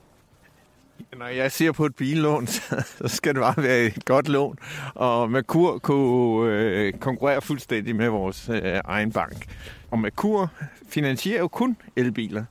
Når 1.19 1.27
jeg 1.27 1.53
ser 1.53 1.73
på 1.73 1.87
et 1.87 1.97
billån, 1.97 2.47
så 2.99 3.05
skal 3.05 3.35
det 3.35 3.41
bare 3.41 3.63
være 3.63 3.87
et 3.87 4.05
godt 4.05 4.29
lån. 4.29 4.59
Og 4.95 5.31
Merkur 5.31 5.79
kunne 5.79 6.53
øh, 6.53 6.93
konkurrere 6.93 7.43
fuldstændig 7.43 7.97
med 7.97 8.09
vores 8.09 8.49
øh, 8.49 8.81
egen 8.85 9.13
bank. 9.13 9.47
Og 9.91 9.99
Merkur 9.99 10.51
finansierer 10.89 11.39
jo 11.39 11.49
kun 11.49 11.77
elbiler. 11.97 12.45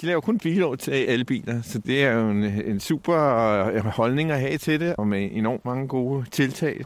De 0.00 0.06
laver 0.06 0.20
kun 0.20 0.38
billån 0.38 0.78
til 0.78 1.10
elbiler, 1.10 1.62
så 1.62 1.78
det 1.78 2.04
er 2.04 2.12
jo 2.12 2.30
en, 2.30 2.44
en 2.44 2.80
super 2.80 3.18
øh, 3.66 3.84
holdning 3.84 4.30
at 4.30 4.40
have 4.40 4.58
til 4.58 4.80
det, 4.80 4.96
og 4.96 5.08
med 5.08 5.28
enormt 5.32 5.64
mange 5.64 5.88
gode 5.88 6.24
tiltag. 6.30 6.84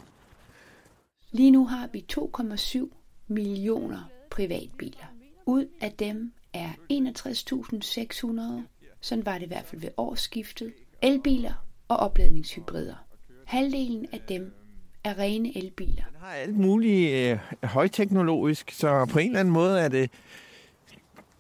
Lige 1.33 1.51
nu 1.51 1.67
har 1.67 1.89
vi 1.93 2.05
2,7 2.13 2.89
millioner 3.29 4.11
privatbiler. 4.31 5.05
Ud 5.47 5.67
af 5.81 5.93
dem 5.93 6.33
er 6.53 6.69
61.600, 6.93 8.63
sådan 9.01 9.27
var 9.27 9.35
det 9.39 9.43
i 9.43 9.49
hvert 9.49 9.67
fald 9.67 9.81
ved 9.81 9.91
årsskiftet, 9.97 10.73
elbiler 11.05 11.53
og 11.89 11.97
opladningshybrider. 11.97 12.95
Halvdelen 13.47 14.07
af 14.13 14.21
dem 14.29 14.55
er 15.05 15.19
rene 15.19 15.59
elbiler. 15.59 16.05
Den 16.05 16.21
har 16.21 16.33
alt 16.33 16.57
muligt 16.57 17.13
øh, 17.15 17.39
højteknologisk, 17.65 18.71
så 18.71 19.07
på 19.13 19.19
en 19.19 19.27
eller 19.27 19.41
anden 19.41 19.55
måde 19.55 19.81
er 19.81 19.89
det, 19.89 20.11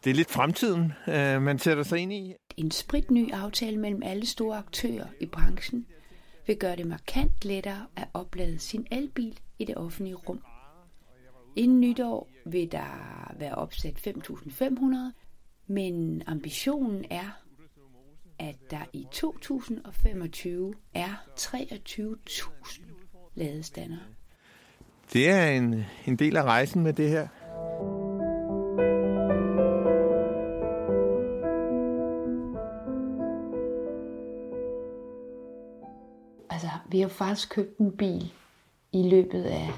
det 0.04 0.10
er 0.10 0.14
lidt 0.14 0.30
fremtiden, 0.30 0.92
øh, 1.08 1.42
man 1.42 1.58
sætter 1.58 1.82
sig 1.82 1.98
ind 1.98 2.12
i. 2.12 2.34
En 2.56 2.70
spritny 2.70 3.32
aftale 3.32 3.76
mellem 3.76 4.02
alle 4.04 4.26
store 4.26 4.58
aktører 4.58 5.06
i 5.20 5.26
branchen 5.26 5.86
vil 6.46 6.56
gøre 6.56 6.76
det 6.76 6.86
markant 6.86 7.44
lettere 7.44 7.86
at 7.96 8.08
oplade 8.14 8.58
sin 8.58 8.86
elbil 8.90 9.38
i 9.58 9.64
det 9.64 9.76
offentlige 9.76 10.14
rum. 10.14 10.40
Inden 11.56 11.80
nytår 11.80 12.28
vil 12.46 12.72
der 12.72 13.32
være 13.38 13.54
opsat 13.54 14.06
5.500, 14.06 14.74
men 15.66 16.22
ambitionen 16.26 17.04
er, 17.10 17.43
at 18.38 18.56
der 18.70 18.84
i 18.92 19.06
2025 19.12 20.74
er 20.94 21.24
23.000 21.40 22.82
ladestander. 23.34 23.98
Det 25.12 25.30
er 25.30 25.46
en, 25.46 25.84
en 26.06 26.16
del 26.16 26.36
af 26.36 26.42
rejsen 26.42 26.82
med 26.82 26.92
det 26.92 27.08
her. 27.08 27.28
Altså, 36.50 36.68
vi 36.90 37.00
har 37.00 37.08
faktisk 37.08 37.50
købt 37.50 37.78
en 37.78 37.96
bil 37.96 38.32
i 38.92 39.08
løbet 39.08 39.42
af 39.42 39.70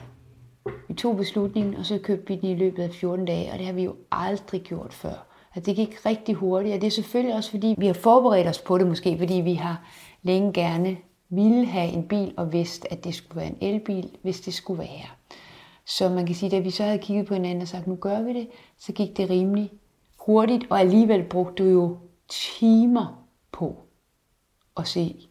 vi 0.88 0.94
tog 0.94 1.16
beslutningen, 1.16 1.74
og 1.74 1.86
så 1.86 1.98
købte 1.98 2.28
vi 2.28 2.40
den 2.40 2.48
i 2.48 2.54
løbet 2.54 2.82
af 2.82 2.90
14 2.90 3.24
dage, 3.24 3.52
og 3.52 3.58
det 3.58 3.66
har 3.66 3.72
vi 3.72 3.84
jo 3.84 3.96
aldrig 4.12 4.62
gjort 4.62 4.92
før. 4.92 5.25
Og 5.56 5.66
det 5.66 5.76
gik 5.76 6.06
rigtig 6.06 6.34
hurtigt, 6.34 6.74
og 6.74 6.80
det 6.80 6.86
er 6.86 6.90
selvfølgelig 6.90 7.36
også 7.36 7.50
fordi, 7.50 7.74
vi 7.78 7.86
har 7.86 7.94
forberedt 7.94 8.48
os 8.48 8.58
på 8.58 8.78
det 8.78 8.86
måske, 8.86 9.18
fordi 9.18 9.34
vi 9.34 9.54
har 9.54 9.82
længe 10.22 10.52
gerne 10.52 10.96
ville 11.28 11.66
have 11.66 11.92
en 11.92 12.08
bil 12.08 12.34
og 12.36 12.52
vidste, 12.52 12.92
at 12.92 13.04
det 13.04 13.14
skulle 13.14 13.40
være 13.40 13.50
en 13.50 13.58
elbil, 13.60 14.10
hvis 14.22 14.40
det 14.40 14.54
skulle 14.54 14.78
være. 14.78 15.08
Så 15.84 16.08
man 16.08 16.26
kan 16.26 16.34
sige, 16.34 16.46
at 16.46 16.52
da 16.52 16.58
vi 16.58 16.70
så 16.70 16.82
havde 16.82 16.98
kigget 16.98 17.26
på 17.26 17.34
hinanden 17.34 17.62
og 17.62 17.68
sagt, 17.68 17.86
nu 17.86 17.96
gør 17.96 18.22
vi 18.22 18.32
det, 18.32 18.48
så 18.78 18.92
gik 18.92 19.16
det 19.16 19.30
rimelig 19.30 19.72
hurtigt, 20.16 20.66
og 20.70 20.80
alligevel 20.80 21.22
brugte 21.22 21.64
du 21.64 21.68
jo 21.68 21.96
timer 22.28 23.26
på 23.52 23.76
at 24.76 24.88
se 24.88 25.26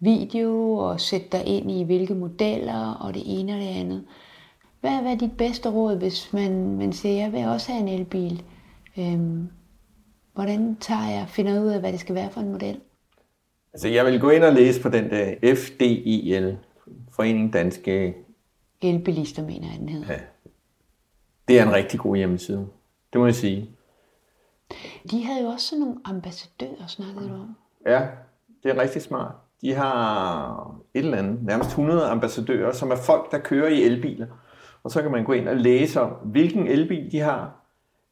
video 0.00 0.72
og 0.72 1.00
sætte 1.00 1.28
dig 1.32 1.46
ind 1.46 1.70
i 1.70 1.82
hvilke 1.82 2.14
modeller 2.14 2.92
og 2.94 3.14
det 3.14 3.22
ene 3.26 3.52
og 3.52 3.60
det 3.60 3.68
andet. 3.68 4.04
Hvad, 4.80 5.02
hvad 5.02 5.12
er 5.12 5.18
dit 5.18 5.36
bedste 5.36 5.70
råd, 5.70 5.96
hvis 5.96 6.32
man, 6.32 6.76
man 6.76 6.92
siger, 6.92 7.14
jeg 7.14 7.32
vil 7.32 7.46
også 7.46 7.72
have 7.72 7.88
en 7.88 8.00
elbil? 8.00 8.42
Øhm, 8.98 9.48
hvordan 10.34 10.76
tager 10.80 11.10
jeg, 11.10 11.26
finder 11.28 11.60
ud 11.62 11.68
af, 11.68 11.80
hvad 11.80 11.92
det 11.92 12.00
skal 12.00 12.14
være 12.14 12.30
for 12.30 12.40
en 12.40 12.52
model? 12.52 12.80
Altså, 13.72 13.88
jeg 13.88 14.06
vil 14.06 14.20
gå 14.20 14.30
ind 14.30 14.44
og 14.44 14.52
læse 14.52 14.82
på 14.82 14.88
den 14.88 15.10
der 15.10 15.54
FDIL, 15.54 16.58
Forening 17.10 17.52
Danske... 17.52 18.16
Elbilister, 18.82 19.42
mener 19.42 19.68
jeg, 19.70 19.78
den 19.78 19.88
hedder. 19.88 20.12
Ja. 20.12 20.18
Det 21.48 21.58
er 21.58 21.66
en 21.66 21.72
rigtig 21.72 22.00
god 22.00 22.16
hjemmeside. 22.16 22.68
Det 23.12 23.20
må 23.20 23.26
jeg 23.26 23.34
sige. 23.34 23.70
De 25.10 25.24
havde 25.24 25.42
jo 25.42 25.48
også 25.48 25.66
sådan 25.66 25.80
nogle 25.80 25.96
ambassadører, 26.04 26.86
snakkede 26.86 27.28
du 27.28 27.34
om. 27.34 27.56
Ja, 27.86 28.06
det 28.62 28.70
er 28.70 28.80
rigtig 28.80 29.02
smart. 29.02 29.34
De 29.60 29.74
har 29.74 30.80
et 30.94 31.04
eller 31.04 31.18
andet, 31.18 31.44
nærmest 31.44 31.70
100 31.70 32.06
ambassadører, 32.06 32.72
som 32.72 32.90
er 32.90 32.96
folk, 32.96 33.32
der 33.32 33.38
kører 33.38 33.68
i 33.68 33.82
elbiler. 33.82 34.26
Og 34.82 34.90
så 34.90 35.02
kan 35.02 35.10
man 35.10 35.24
gå 35.24 35.32
ind 35.32 35.48
og 35.48 35.56
læse 35.56 36.00
om, 36.00 36.10
hvilken 36.10 36.66
elbil 36.66 37.12
de 37.12 37.18
har, 37.18 37.65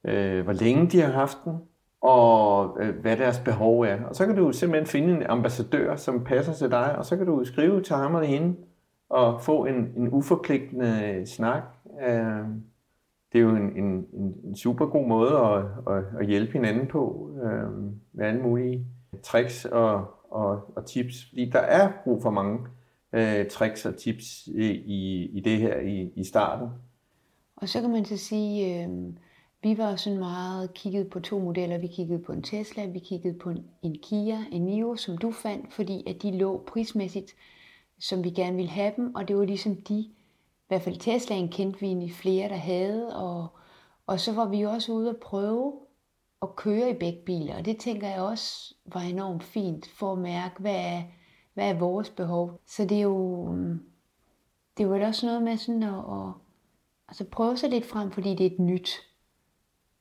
øh, 0.04 0.44
hvor 0.44 0.52
længe 0.52 0.86
de 0.86 1.00
har 1.00 1.12
haft 1.12 1.38
den, 1.44 1.52
og 2.00 2.76
øh, 2.80 3.00
hvad 3.00 3.16
deres 3.16 3.38
behov 3.38 3.80
er. 3.80 4.04
Og 4.04 4.14
så 4.14 4.26
kan 4.26 4.36
du 4.36 4.52
simpelthen 4.52 4.86
finde 4.86 5.14
en 5.14 5.22
ambassadør, 5.22 5.96
som 5.96 6.24
passer 6.24 6.52
til 6.52 6.70
dig, 6.70 6.96
og 6.98 7.04
så 7.04 7.16
kan 7.16 7.26
du 7.26 7.44
skrive 7.44 7.82
til 7.82 7.96
ham 7.96 8.14
eller 8.14 8.28
hende, 8.28 8.56
og 9.08 9.42
få 9.42 9.64
en, 9.64 9.92
en 9.96 10.08
uforpligtende 10.08 11.22
snak. 11.26 11.62
Øh, 12.02 12.44
det 13.32 13.38
er 13.38 13.42
jo 13.42 13.56
en, 13.56 13.76
en, 13.76 14.06
en 14.44 14.56
super 14.56 14.86
god 14.86 15.06
måde 15.06 15.36
at, 15.38 15.94
at, 15.94 16.04
at 16.20 16.26
hjælpe 16.26 16.52
hinanden 16.52 16.86
på 16.86 17.30
øh, 17.42 17.72
med 18.12 18.26
alle 18.26 18.40
mulige 18.40 18.86
tricks 19.22 19.64
og, 19.64 20.06
og, 20.30 20.76
og 20.76 20.86
tips. 20.86 21.26
Fordi 21.28 21.50
der 21.50 21.58
er 21.58 21.92
brug 22.04 22.22
for 22.22 22.30
mange 22.30 22.58
øh, 23.12 23.46
tricks 23.50 23.86
og 23.86 23.96
tips 23.96 24.46
i, 24.46 24.70
i 25.32 25.40
det 25.40 25.58
her 25.58 25.80
i, 25.80 26.12
i 26.16 26.24
starten. 26.24 26.68
Og 27.56 27.68
så 27.68 27.80
kan 27.80 27.90
man 27.90 28.04
så 28.04 28.16
sige, 28.16 28.84
øh, 28.84 28.88
vi 29.64 29.79
var 29.79 29.96
sådan 29.96 30.18
meget 30.18 30.74
kigget 30.74 31.11
på 31.11 31.20
to 31.20 31.38
modeller. 31.38 31.79
Vi 31.79 31.87
kiggede 31.87 32.22
på 32.22 32.33
en 32.33 32.42
Tesla, 32.42 32.87
vi 32.87 32.98
kiggede 32.98 33.38
på 33.38 33.50
en, 33.50 33.64
en 33.83 33.98
Kia, 34.03 34.44
en 34.53 34.64
Nio, 34.64 34.96
som 34.96 35.18
du 35.18 35.33
fandt, 35.33 35.72
fordi 35.72 36.03
at 36.07 36.22
de 36.22 36.38
lå 36.38 36.64
prismæssigt, 36.66 37.33
som 37.98 38.24
vi 38.24 38.31
gerne 38.31 38.57
ville 38.57 38.70
have 38.70 38.92
dem, 38.96 39.14
og 39.14 39.29
det 39.29 39.37
var 39.37 39.44
ligesom 39.44 39.77
de, 39.77 39.94
i 39.94 40.14
hvert 40.68 40.83
fald 40.83 40.96
Teslaen 40.96 41.48
kendte 41.48 41.81
vi 41.81 41.87
egentlig 41.87 42.12
flere, 42.12 42.48
der 42.48 42.57
havde, 42.57 43.16
og, 43.16 43.48
og 44.07 44.20
så 44.20 44.33
var 44.33 44.48
vi 44.48 44.62
også 44.62 44.92
ude 44.92 45.11
at 45.11 45.16
prøve 45.16 45.72
at 46.42 46.57
køre 46.57 46.90
i 46.90 46.94
begge 46.94 47.22
biler, 47.27 47.57
og 47.57 47.64
det 47.64 47.77
tænker 47.79 48.09
jeg 48.09 48.22
også 48.22 48.74
var 48.87 49.00
enormt 49.00 49.44
fint 49.44 49.90
for 49.90 50.12
at 50.12 50.18
mærke, 50.18 50.61
hvad 50.61 50.77
er, 50.77 51.03
hvad 51.55 51.68
er 51.68 51.79
vores 51.79 52.11
behov. 52.11 52.61
Så 52.66 52.85
det 52.85 52.98
er 52.98 53.03
jo, 53.03 53.46
mm, 53.53 53.83
det 54.77 54.85
er 54.85 54.88
jo 54.88 55.07
også 55.07 55.27
noget 55.27 55.42
med 55.42 55.57
sådan 55.57 55.83
at, 55.83 55.98
at 55.98 56.33
altså 57.09 57.24
prøve 57.33 57.57
sig 57.57 57.70
lidt 57.70 57.87
frem, 57.87 58.11
fordi 58.11 58.35
det 58.35 58.46
er 58.46 58.50
et 58.50 58.59
nyt 58.59 58.90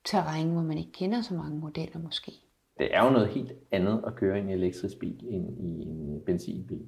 terræn, 0.05 0.51
hvor 0.51 0.61
man 0.61 0.77
ikke 0.77 0.91
kender 0.91 1.21
så 1.21 1.33
mange 1.33 1.59
modeller 1.59 1.99
måske. 1.99 2.31
Det 2.77 2.95
er 2.95 3.05
jo 3.05 3.09
noget 3.09 3.27
helt 3.27 3.51
andet 3.71 4.03
at 4.07 4.15
køre 4.15 4.37
i 4.37 4.41
en 4.41 4.49
elektrisk 4.49 4.99
bil 4.99 5.25
end 5.29 5.59
i 5.59 5.81
en 5.81 6.21
benzinbil. 6.25 6.85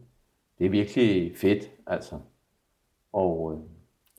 Det 0.60 0.66
er 0.66 0.70
virkelig 0.70 1.38
fedt, 1.38 1.72
altså. 1.88 2.16
Og 3.14 3.54
øh, 3.54 3.60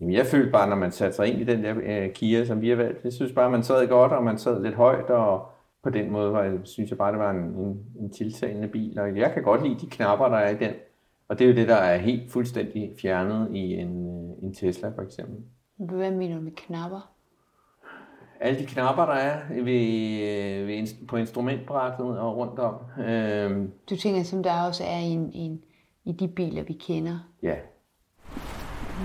jamen 0.00 0.14
jeg 0.14 0.26
følte 0.26 0.52
bare, 0.52 0.68
når 0.68 0.76
man 0.76 0.92
satte 0.92 1.16
sig 1.16 1.26
ind 1.28 1.40
i 1.40 1.44
den 1.44 1.64
der 1.64 1.74
øh, 1.82 2.12
Kia, 2.12 2.44
som 2.44 2.61
vi 2.61 2.68
har 2.68 2.76
valgt, 2.76 3.04
jeg 3.04 3.12
synes 3.12 3.32
bare, 3.32 3.50
man 3.50 3.62
sad 3.62 3.88
godt, 3.88 4.12
og 4.12 4.24
man 4.24 4.38
sad 4.38 4.62
lidt 4.62 4.74
højt, 4.74 5.11
og 5.11 5.48
på 5.82 5.90
den 5.90 6.11
måde 6.11 6.32
var, 6.32 6.59
synes 6.64 6.90
jeg 6.90 6.98
bare, 6.98 7.12
det 7.12 7.18
var 7.18 7.30
en, 7.30 7.44
en, 7.44 7.87
en 8.00 8.11
tiltalende 8.11 8.68
bil. 8.68 8.98
Og 8.98 9.16
jeg 9.16 9.32
kan 9.32 9.42
godt 9.42 9.62
lide 9.62 9.80
de 9.80 9.87
knapper, 9.87 10.28
der 10.28 10.37
er 10.37 10.50
i 10.50 10.59
den. 10.59 10.74
Og 11.28 11.38
det 11.38 11.44
er 11.44 11.48
jo 11.48 11.56
det, 11.56 11.68
der 11.68 11.74
er 11.74 11.98
helt 11.98 12.32
fuldstændig 12.32 12.92
fjernet 13.02 13.54
i 13.54 13.74
en, 13.74 14.06
øh, 14.06 14.44
en 14.44 14.54
Tesla 14.54 14.88
for 14.88 15.02
eksempel. 15.02 15.37
Hvad 15.76 16.11
mener 16.11 16.37
du 16.37 16.42
med 16.42 16.52
knapper? 16.52 17.15
Alle 18.40 18.59
de 18.59 18.66
knapper, 18.66 19.07
der 19.07 19.12
er 19.12 19.38
ved, 19.49 19.62
ved, 20.66 21.07
på 21.09 21.16
instrumentbrættet 21.16 22.18
og 22.18 22.37
rundt 22.37 22.59
om. 22.59 22.75
Øhm, 23.05 23.72
Du 23.90 23.96
tænker, 23.96 24.22
som 24.22 24.42
der 24.42 24.62
også 24.62 24.85
er 24.85 24.99
i, 24.99 25.03
en, 25.11 25.31
en, 25.35 25.61
i 26.05 26.12
de 26.12 26.29
biler, 26.29 26.62
vi 26.62 26.72
kender. 26.72 27.18
ja, 27.42 27.55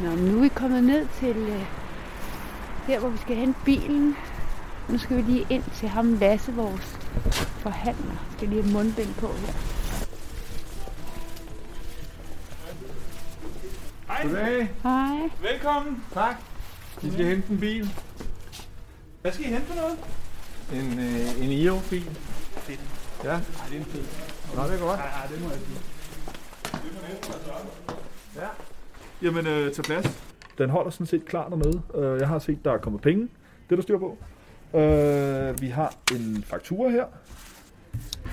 Nå, 0.04 0.10
nu 0.10 0.38
er 0.38 0.42
vi 0.42 0.48
kommet 0.48 0.84
ned 0.84 1.08
til 1.20 1.36
øh, 1.38 1.66
der, 2.88 3.00
hvor 3.00 3.10
vi 3.10 3.18
skal 3.18 3.36
hente 3.36 3.60
bilen. 3.66 4.16
Nu 4.90 4.98
skal 4.98 5.18
vi 5.18 5.22
lige 5.22 5.46
ind 5.50 5.64
til 5.74 5.88
ham 5.90 6.14
Lasse, 6.14 6.54
vores 6.54 6.82
forhandler. 7.64 8.12
Jeg 8.12 8.34
skal 8.38 8.48
lige 8.50 8.64
have 8.64 8.74
mundbind 8.74 9.14
på 9.20 9.28
her. 9.28 9.54
Goddag. 14.24 14.70
Hej. 14.84 15.30
Velkommen. 15.42 16.04
Tak. 16.14 16.36
Vi 17.02 17.12
skal 17.12 17.26
hente 17.26 17.52
en 17.52 17.60
bil. 17.60 17.90
Hvad 19.22 19.32
skal 19.32 19.46
I 19.46 19.50
hente 19.50 19.68
for 19.68 19.76
noget? 19.76 19.98
En, 20.74 21.00
øh, 21.00 21.44
en 21.44 21.52
IO-bil. 21.52 22.04
Fedt. 22.52 22.80
Ja. 23.24 23.30
Ej, 23.30 23.40
det 23.70 23.76
er 23.76 23.80
en 23.80 23.86
fed. 23.86 24.04
Nå, 24.56 24.64
det 24.64 24.74
er 24.74 24.80
godt. 24.80 25.00
Ej, 25.00 25.08
ej, 25.08 25.28
det 25.28 25.42
må 25.42 25.50
jeg 25.50 25.60
sige. 25.60 25.80
Ja. 28.36 28.48
Jamen, 29.22 29.48
øh, 29.48 29.74
tag 29.74 29.84
plads. 29.84 30.24
Den 30.58 30.70
holder 30.70 30.92
sådan 30.92 31.08
set 31.08 31.26
klar 31.26 31.50
dernede. 31.50 31.82
Øh, 31.96 32.20
jeg 32.20 32.28
har 32.28 32.40
set, 32.40 32.66
der 32.66 32.72
er 32.72 32.78
kommet 32.78 33.02
penge. 33.02 33.22
Det 33.22 33.72
er 33.72 33.76
der 33.76 33.82
styr 33.82 33.98
på. 33.98 34.18
Øh, 34.78 35.62
vi 35.62 35.68
har 35.70 35.96
en 36.12 36.44
faktura 36.44 36.90
her. 36.90 37.06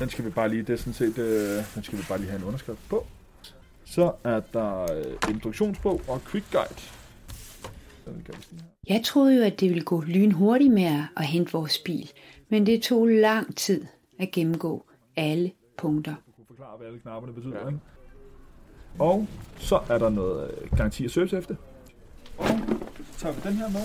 Den 0.00 0.08
skal 0.08 0.24
vi 0.24 0.30
bare 0.30 0.48
lige, 0.48 0.62
det 0.62 0.72
er 0.72 0.76
sådan 0.76 0.92
set, 0.92 1.18
øh, 1.18 1.74
den 1.74 1.82
skal 1.84 1.98
vi 1.98 2.04
bare 2.08 2.18
lige 2.18 2.30
have 2.30 2.40
en 2.40 2.44
underskrift 2.44 2.88
på. 2.88 3.06
Så 3.84 4.12
er 4.24 4.40
der 4.52 4.92
øh, 4.92 5.34
instruktionsbog 5.34 6.00
og 6.08 6.20
quick 6.24 6.44
guide. 6.52 6.80
Den 8.06 8.22
kan 8.26 8.34
vi 8.38 8.42
sige 8.42 8.60
her. 8.60 8.77
Jeg 8.88 9.00
troede 9.04 9.36
jo, 9.36 9.42
at 9.42 9.60
det 9.60 9.68
ville 9.68 9.84
gå 9.84 10.00
lynhurtigt 10.00 10.72
med 10.74 11.02
at- 11.16 11.24
hente 11.26 11.52
vores 11.52 11.78
bil, 11.78 12.10
men 12.48 12.66
det 12.66 12.82
tog 12.82 13.06
lang 13.06 13.56
tid 13.56 13.86
at 14.18 14.30
gennemgå 14.30 14.86
alle 15.16 15.52
punkter. 15.76 16.14
Du 16.26 16.32
kunne 16.36 16.46
forklare, 16.46 16.76
hvad 16.78 16.86
alle 16.86 17.00
knapperne 17.00 17.34
betyder, 17.34 17.60
ja. 17.60 17.66
ikke? 17.66 17.80
Og 18.98 19.26
så 19.56 19.80
er 19.88 19.98
der 19.98 20.08
noget 20.08 20.50
øh, 20.62 20.70
garanti 20.76 21.04
og 21.04 21.10
service 21.10 21.38
efter. 21.38 21.54
Og 22.38 22.46
så 22.48 23.18
tager 23.18 23.34
vi 23.34 23.40
den 23.44 23.52
her 23.56 23.68
med. 23.68 23.80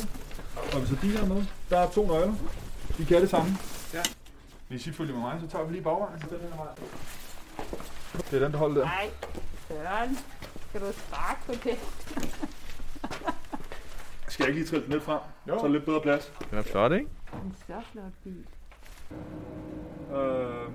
Og 0.75 0.81
vi 0.81 0.87
så 0.87 0.95
de 1.01 1.07
her 1.07 1.25
med. 1.25 1.45
Der 1.69 1.77
er 1.79 1.89
to 1.89 2.07
nøgler. 2.07 2.33
De 2.97 3.05
kan 3.05 3.21
det 3.21 3.29
samme. 3.29 3.51
Ja. 3.93 4.01
Hvis 4.67 4.87
I 4.87 4.91
følger 4.91 5.13
med 5.13 5.21
mig, 5.21 5.37
så 5.41 5.47
tager 5.47 5.65
vi 5.65 5.73
lige 5.73 5.83
bagvejen. 5.83 6.19
Så 6.21 6.27
den 6.29 6.39
her 6.39 6.55
vej. 6.63 6.73
Det 8.31 8.33
er 8.41 8.43
den, 8.43 8.51
der 8.51 8.57
holder 8.57 8.75
der. 8.75 8.85
Nej, 8.85 9.09
Søren. 9.67 10.17
Skal 10.69 10.81
du 10.81 10.85
sparke 10.91 11.39
på 11.45 11.53
det? 11.63 11.77
Skal 14.33 14.43
jeg 14.43 14.49
ikke 14.49 14.59
lige 14.59 14.69
trille 14.69 14.85
den 14.85 14.93
lidt 14.93 15.03
frem? 15.03 15.19
Jo. 15.47 15.59
Så 15.59 15.65
er 15.65 15.69
lidt 15.69 15.85
bedre 15.85 16.01
plads. 16.01 16.33
Den 16.49 16.57
er 16.57 16.61
flot, 16.61 16.91
ikke? 16.91 17.07
En 17.33 17.55
så 17.67 17.73
flot 17.91 18.11
bil. 18.23 18.45
Øh, 20.11 20.71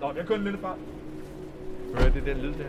nå, 0.00 0.12
jeg 0.12 0.26
kører 0.26 0.38
den 0.38 0.44
lidt 0.44 0.60
frem. 0.60 0.78
Hører 1.94 2.12
det 2.12 2.26
den 2.26 2.38
lyd 2.38 2.54
der? 2.54 2.68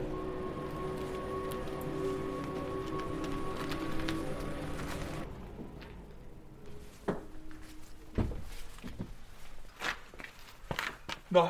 Nå. 11.30 11.48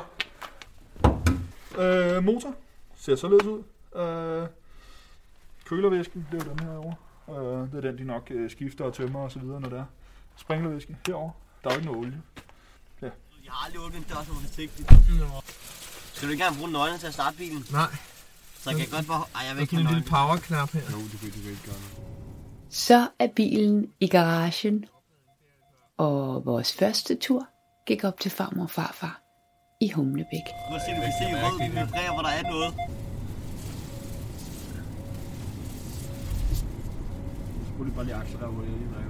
Øh, 1.82 2.24
motor. 2.24 2.54
Ser 2.96 3.16
således 3.16 3.46
ud. 3.46 3.62
Øh, 3.96 4.48
kølervæsken, 5.64 6.26
det 6.32 6.42
er 6.42 6.44
jo 6.44 6.50
den 6.50 6.60
her 6.60 6.76
over. 6.76 7.03
Øh, 7.30 7.36
det 7.72 7.74
er 7.74 7.80
den, 7.80 7.98
de 7.98 8.04
nok 8.04 8.30
øh, 8.30 8.50
skifter 8.50 8.84
og 8.84 8.94
tømmer 8.94 9.20
og 9.20 9.30
så 9.32 9.38
videre, 9.38 9.60
når 9.60 9.68
det 9.68 9.78
er. 9.78 9.84
Sprinklervæske 10.36 10.96
herover. 11.06 11.30
Der 11.64 11.70
er 11.70 11.74
jo 11.74 11.78
ikke 11.80 11.92
noget 11.92 12.06
olie. 12.06 12.22
Jeg 13.44 13.52
har 13.52 13.66
aldrig 13.66 13.80
åbnet 13.84 13.98
en 13.98 14.04
dør 14.08 14.14
så 14.14 14.32
forsigtigt. 14.34 14.88
Skal 16.12 16.28
du 16.28 16.32
ikke 16.32 16.42
engang 16.42 16.56
bruge 16.56 16.72
nøglen 16.72 16.98
til 16.98 17.06
at 17.06 17.14
starte 17.14 17.36
bilen? 17.36 17.64
Nej. 17.72 17.86
Så 18.58 18.70
jeg 18.70 18.78
kan 18.78 18.88
godt 18.90 19.06
bare... 19.06 19.24
Ej, 19.34 19.46
jeg 19.48 19.54
vil 19.54 19.62
ikke 19.62 19.76
en 19.76 19.86
lille 19.86 20.02
powerknap 20.02 20.70
her. 20.70 20.80
Jo, 20.80 20.96
du 21.12 21.16
kan, 21.20 21.30
du 21.30 21.40
kan 21.44 21.50
ikke 21.50 21.62
gøre 21.64 21.80
noget. 21.84 22.14
Så 22.70 23.08
er 23.18 23.28
bilen 23.36 23.92
i 24.00 24.08
garagen, 24.08 24.84
og 25.98 26.44
vores 26.44 26.72
første 26.72 27.14
tur 27.16 27.46
gik 27.86 28.04
op 28.04 28.20
til 28.20 28.30
farmor 28.30 28.62
og 28.62 28.70
farfar 28.70 29.20
i 29.80 29.88
Humlebæk. 29.90 30.46
Nu 30.70 30.76
se, 30.86 30.90
du 30.96 31.00
kan 31.00 31.12
se 31.20 31.24
rød, 31.42 31.58
vibrerer, 31.70 32.12
hvor 32.12 32.22
der 32.22 32.28
er 32.28 32.42
noget. 32.42 32.74
Skulle 37.84 37.94
du 37.94 38.00
bare 38.00 38.08
lige 38.10 38.18
accelerere 38.24 38.52
hurtigt, 38.56 38.76
lige 38.78 38.90
når 38.94 39.00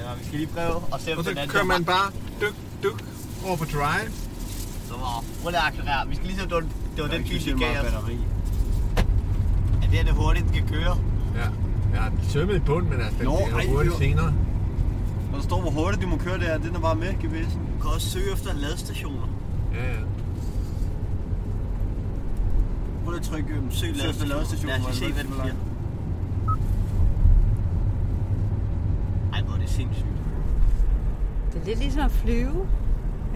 Ja, 0.00 0.14
vi 0.18 0.24
skal 0.24 0.38
lige 0.38 0.52
prøve 0.56 0.76
at 0.94 1.00
se, 1.00 1.12
om 1.12 1.18
Og 1.18 1.24
så 1.24 1.30
den 1.30 1.38
anden 1.38 1.52
kører 1.54 1.68
man 1.74 1.84
bare 1.84 2.08
dyk, 2.42 2.56
dyk 2.84 2.98
over 3.46 3.56
på 3.62 3.66
drive. 3.74 4.08
Så 4.88 4.94
var 5.02 5.24
prøv 5.42 5.50
lige 5.50 5.62
at 5.62 5.68
accelerere. 5.68 6.08
Vi 6.08 6.14
skal 6.14 6.26
lige 6.26 6.38
se, 6.38 6.42
om 6.42 6.48
det 6.48 6.56
var, 6.58 6.64
det 6.94 7.00
var 7.04 7.10
den 7.16 7.22
bil, 7.28 7.40
vi 7.46 7.52
gav 7.64 7.70
os. 7.80 7.92
Ja, 9.82 9.86
det 9.90 10.00
er 10.00 10.04
det 10.08 10.14
hurtigt, 10.22 10.44
den 10.46 10.54
kan 10.60 10.66
køre. 10.74 10.94
Ja. 11.40 11.48
Ja, 11.96 12.04
den 12.10 12.18
er 12.24 12.30
sømmet 12.34 12.56
i 12.56 12.58
bunden, 12.58 12.90
men 12.90 13.00
altså, 13.00 13.22
Nå, 13.24 13.36
er 13.36 13.56
ej, 13.56 13.66
hurtigt 13.66 13.96
senere. 13.96 14.30
Og 15.30 15.36
der 15.36 15.42
står, 15.42 15.60
hvor 15.60 15.70
hurtigt 15.70 16.02
du 16.02 16.08
må 16.08 16.16
køre 16.16 16.38
der. 16.38 16.58
Den 16.58 16.74
er 16.76 16.80
bare 16.80 16.96
med, 17.04 17.10
GPS'en. 17.22 17.58
Du 17.74 17.78
kan 17.82 17.90
også 17.94 18.08
søge 18.10 18.32
efter 18.32 18.54
ladestationer. 18.54 19.28
Ja, 19.74 19.84
ja. 19.92 20.00
Prøv 23.04 23.10
lige 23.12 23.20
at 23.20 23.26
trykke 23.26 23.54
øhm, 23.54 23.70
søg 23.70 23.90
efter 23.90 24.26
ladestationer. 24.26 24.78
Lad 24.78 24.86
os 24.86 25.00
lige 25.00 25.08
se, 25.08 25.14
hvad 25.14 25.24
den 25.24 25.32
siger. 25.42 25.71
Hvor 29.44 29.54
er 29.54 29.58
det 29.60 29.68
sindssygt. 29.70 30.06
Det 31.52 31.60
er 31.60 31.64
lidt 31.66 31.78
ligesom 31.78 32.02
at 32.02 32.10
flyve. 32.10 32.66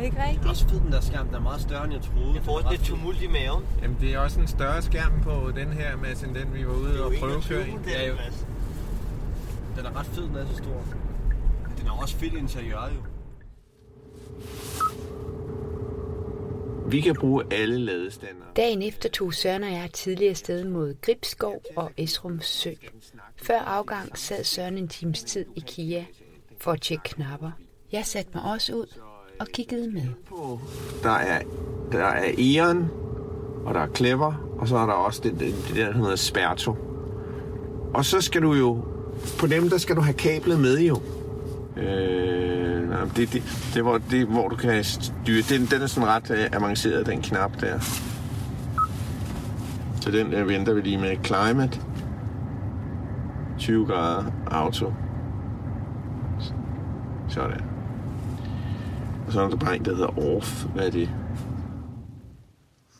Ikke 0.05 0.17
Det 0.17 0.23
er 0.25 0.29
rigtigt? 0.29 0.47
også 0.49 0.69
fed, 0.69 0.81
den 0.81 0.93
der 0.93 1.01
skærm. 1.01 1.27
Den 1.27 1.35
er 1.35 1.41
meget 1.41 1.61
større, 1.61 1.85
end 1.85 1.93
jeg 1.93 2.03
troede. 2.03 2.35
Jeg 2.35 2.43
får 2.43 2.53
også 2.57 2.71
lidt 2.71 2.83
tumult 2.85 3.23
i 3.23 3.27
maven. 3.27 3.63
Jamen, 3.83 3.97
det 4.01 4.15
er 4.15 4.19
også 4.19 4.41
en 4.41 4.47
større 4.47 4.83
skærm 4.83 5.13
på 5.23 5.53
den 5.57 5.73
her, 5.73 5.97
Mads, 5.97 6.23
end 6.23 6.35
den 6.35 6.55
vi 6.55 6.67
var 6.67 6.73
ude 6.73 7.05
og 7.05 7.13
prøve 7.21 7.37
at 7.37 7.43
køre 7.43 7.69
i. 7.69 7.73
Ja, 7.89 8.09
jo. 8.09 8.15
Den 9.77 9.87
er 9.87 9.99
ret 9.99 10.07
fed, 10.07 10.23
den 10.23 10.37
er 10.37 10.47
så 10.47 10.57
stor. 10.57 10.83
Den 11.79 11.87
er 11.87 11.93
også 12.03 12.17
fedt 12.17 12.35
interiør, 12.35 12.81
jo. 12.95 13.01
Vi 16.89 17.01
kan 17.01 17.15
bruge 17.15 17.45
alle 17.51 17.79
ladestander. 17.79 18.45
Dagen 18.57 18.83
efter 18.83 19.09
tog 19.09 19.35
Søren 19.35 19.63
og 19.63 19.73
jeg 19.73 19.91
tidligere 19.93 20.35
sted 20.35 20.65
mod 20.65 20.95
Gribskov 21.01 21.63
og 21.77 21.91
Esrum 21.97 22.41
Sø. 22.41 22.71
Før 23.37 23.59
afgang 23.59 24.19
sad 24.19 24.45
Søren 24.45 24.79
en 24.79 24.89
times 24.89 25.25
tid 25.25 25.45
i 25.57 25.63
Kia 25.67 26.05
for 26.59 26.73
at 26.73 26.81
tjekke 26.81 27.05
knapper. 27.05 27.51
Jeg 27.93 28.07
satte 28.07 28.31
mig 28.35 28.43
også 28.53 28.75
ud 28.75 29.01
og 29.41 29.47
kiggede 29.47 29.91
med. 29.91 30.03
Der 31.03 31.11
er, 31.11 31.43
der 31.93 32.05
er 32.05 32.33
Eon, 32.39 32.91
og 33.65 33.75
der 33.75 33.81
er 33.81 33.89
Clever, 33.95 34.57
og 34.59 34.69
så 34.69 34.77
er 34.77 34.87
der 34.87 34.93
også 34.93 35.21
det, 35.25 35.33
det, 35.33 35.55
det 35.69 35.77
der, 35.77 35.87
der 35.87 35.99
hedder 35.99 36.17
Sperto. 36.17 36.77
Og 37.95 38.05
så 38.05 38.21
skal 38.21 38.43
du 38.43 38.55
jo, 38.55 38.85
på 39.39 39.47
dem 39.47 39.69
der 39.69 39.79
skal 39.79 39.97
du 39.97 40.01
have 40.01 40.15
kablet 40.15 40.61
med 40.61 40.81
jo. 40.81 41.01
Øh, 41.77 42.89
nej, 42.89 43.05
det, 43.17 43.33
det, 43.33 43.43
det, 43.75 43.83
hvor, 43.83 43.99
det, 43.99 44.27
hvor 44.27 44.49
du 44.49 44.57
kan 44.57 44.85
styre, 44.85 45.43
den, 45.49 45.67
den 45.67 45.83
er 45.83 45.87
sådan 45.87 46.09
ret 46.09 46.31
øh, 46.31 46.49
avanceret, 46.53 47.07
den 47.07 47.23
knap 47.23 47.61
der. 47.61 47.81
Så 50.01 50.11
den 50.11 50.33
der 50.33 50.45
venter 50.45 50.75
vi 50.75 50.81
lige 50.81 50.99
med 50.99 51.17
Climate. 51.25 51.81
20 53.59 53.87
grader 53.87 54.33
auto. 54.47 54.93
Sådan. 57.29 57.61
Og 59.27 59.33
så 59.33 59.41
er 59.41 59.49
der 59.49 59.57
bare 59.57 59.77
en, 59.77 59.85
der 59.85 59.95
hedder 59.95 60.19
off. 60.19 60.65
Hvad 60.65 60.87
er 60.87 60.91
det? 60.91 61.11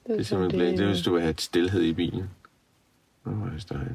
Det 0.07 0.21
er 0.21 0.23
simpelthen 0.23 0.61
det, 0.61 0.79
det 0.79 0.85
er, 0.85 0.89
hvis 0.89 1.03
du 1.03 1.13
vil 1.13 1.21
have 1.21 1.31
et 1.31 1.41
stillhed 1.41 1.83
i 1.83 1.93
bilen. 1.93 2.31
Nå, 3.25 3.33
hvor 3.33 3.47
er 3.47 3.51
det 3.51 3.69
dejligt. 3.71 3.95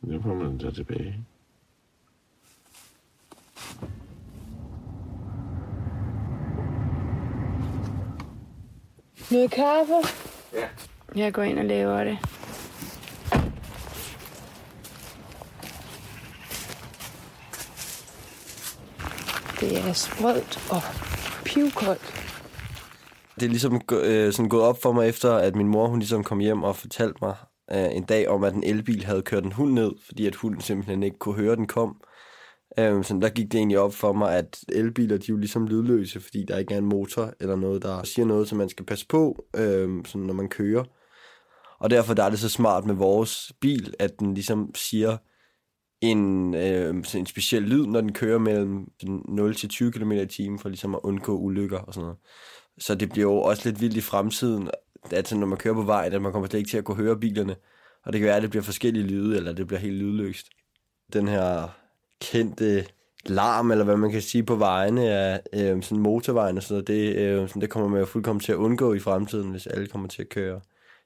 Nu 0.00 0.20
kommer 0.20 0.44
den 0.44 0.60
så 0.60 0.70
tilbage. 0.70 1.26
Noget 9.30 9.50
kaffe? 9.50 9.94
Ja. 10.52 10.68
Jeg 11.16 11.32
går 11.32 11.42
ind 11.42 11.58
og 11.58 11.64
laver 11.64 12.04
det. 12.04 12.18
Det 19.60 19.78
er 19.88 19.92
sprødt 19.92 20.58
og 20.70 20.82
pivkoldt. 21.44 22.26
Det 23.34 23.42
er 23.42 23.48
ligesom 23.48 23.80
øh, 23.92 24.32
sådan 24.32 24.48
gået 24.48 24.62
op 24.62 24.82
for 24.82 24.92
mig 24.92 25.08
efter, 25.08 25.34
at 25.34 25.56
min 25.56 25.68
mor 25.68 25.86
hun 25.88 25.98
ligesom 25.98 26.24
kom 26.24 26.38
hjem 26.38 26.62
og 26.62 26.76
fortalte 26.76 27.18
mig 27.22 27.34
øh, 27.72 27.96
en 27.96 28.02
dag 28.04 28.28
om, 28.28 28.44
at 28.44 28.54
en 28.54 28.64
elbil 28.64 29.04
havde 29.04 29.22
kørt 29.22 29.44
en 29.44 29.52
hund 29.52 29.72
ned, 29.72 29.92
fordi 30.06 30.26
at 30.26 30.34
hunden 30.34 30.60
simpelthen 30.60 31.02
ikke 31.02 31.18
kunne 31.18 31.34
høre, 31.34 31.56
den 31.56 31.66
kom. 31.66 31.96
Øh, 32.78 33.04
så 33.04 33.18
der 33.22 33.28
gik 33.28 33.52
det 33.52 33.58
egentlig 33.58 33.78
op 33.78 33.94
for 33.94 34.12
mig, 34.12 34.36
at 34.36 34.64
elbiler 34.68 35.16
de 35.16 35.22
er 35.22 35.26
jo 35.28 35.36
ligesom 35.36 35.66
lydløse, 35.66 36.20
fordi 36.20 36.44
der 36.44 36.58
ikke 36.58 36.74
er 36.74 36.78
en 36.78 36.88
motor 36.88 37.34
eller 37.40 37.56
noget, 37.56 37.82
der 37.82 38.02
siger 38.02 38.26
noget, 38.26 38.48
som 38.48 38.58
man 38.58 38.68
skal 38.68 38.86
passe 38.86 39.06
på, 39.06 39.46
øhm, 39.56 40.04
sådan 40.04 40.26
når 40.26 40.34
man 40.34 40.48
kører. 40.48 40.84
Og 41.78 41.90
derfor 41.90 42.14
der 42.14 42.24
er 42.24 42.30
det 42.30 42.38
så 42.38 42.48
smart 42.48 42.84
med 42.84 42.94
vores 42.94 43.52
bil, 43.60 43.94
at 43.98 44.20
den 44.20 44.34
ligesom 44.34 44.74
siger 44.74 45.16
en, 46.00 46.54
øh, 46.54 47.04
sådan 47.04 47.20
en 47.20 47.26
speciel 47.26 47.62
lyd, 47.62 47.86
når 47.86 48.00
den 48.00 48.12
kører 48.12 48.38
mellem 48.38 48.90
0 49.28 49.54
til 49.54 49.68
20 49.68 49.92
km 49.92 50.12
i 50.12 50.26
timen, 50.26 50.58
for 50.58 50.68
ligesom 50.68 50.94
at 50.94 51.00
undgå 51.02 51.38
ulykker 51.38 51.78
og 51.78 51.94
sådan 51.94 52.04
noget. 52.04 52.18
Så 52.78 52.94
det 52.94 53.10
bliver 53.10 53.30
jo 53.30 53.38
også 53.38 53.62
lidt 53.68 53.80
vildt 53.80 53.96
i 53.96 54.00
fremtiden, 54.00 54.70
altså 55.10 55.36
når 55.36 55.46
man 55.46 55.58
kører 55.58 55.74
på 55.74 55.82
vejen, 55.82 56.12
at 56.12 56.22
man 56.22 56.32
kommer 56.32 56.48
slet 56.48 56.58
ikke 56.58 56.70
til 56.70 56.78
at 56.78 56.84
kunne 56.84 56.96
høre 56.96 57.20
bilerne. 57.20 57.56
Og 58.04 58.12
det 58.12 58.20
kan 58.20 58.26
være, 58.26 58.36
at 58.36 58.42
det 58.42 58.50
bliver 58.50 58.62
forskellige 58.62 59.06
lyde, 59.06 59.36
eller 59.36 59.52
det 59.52 59.66
bliver 59.66 59.80
helt 59.80 59.96
lydløst. 59.96 60.46
Den 61.12 61.28
her 61.28 61.68
kendte 62.20 62.86
larm, 63.26 63.70
eller 63.70 63.84
hvad 63.84 63.96
man 63.96 64.10
kan 64.10 64.22
sige 64.22 64.42
på 64.42 64.56
vejene 64.56 65.10
af 65.10 65.40
øh, 65.52 65.82
sådan 65.82 66.02
motorvejen 66.02 66.56
og 66.56 66.62
sådan 66.62 66.74
noget, 66.74 66.88
det, 66.88 67.16
øh, 67.16 67.48
sådan, 67.48 67.62
det 67.62 67.70
kommer 67.70 67.88
man 67.88 68.00
jo 68.00 68.06
fuldkommen 68.06 68.40
til 68.40 68.52
at 68.52 68.56
undgå 68.56 68.94
i 68.94 68.98
fremtiden, 68.98 69.50
hvis 69.50 69.66
alle 69.66 69.86
kommer 69.86 70.08
til 70.08 70.22
at 70.22 70.28
køre 70.28 70.60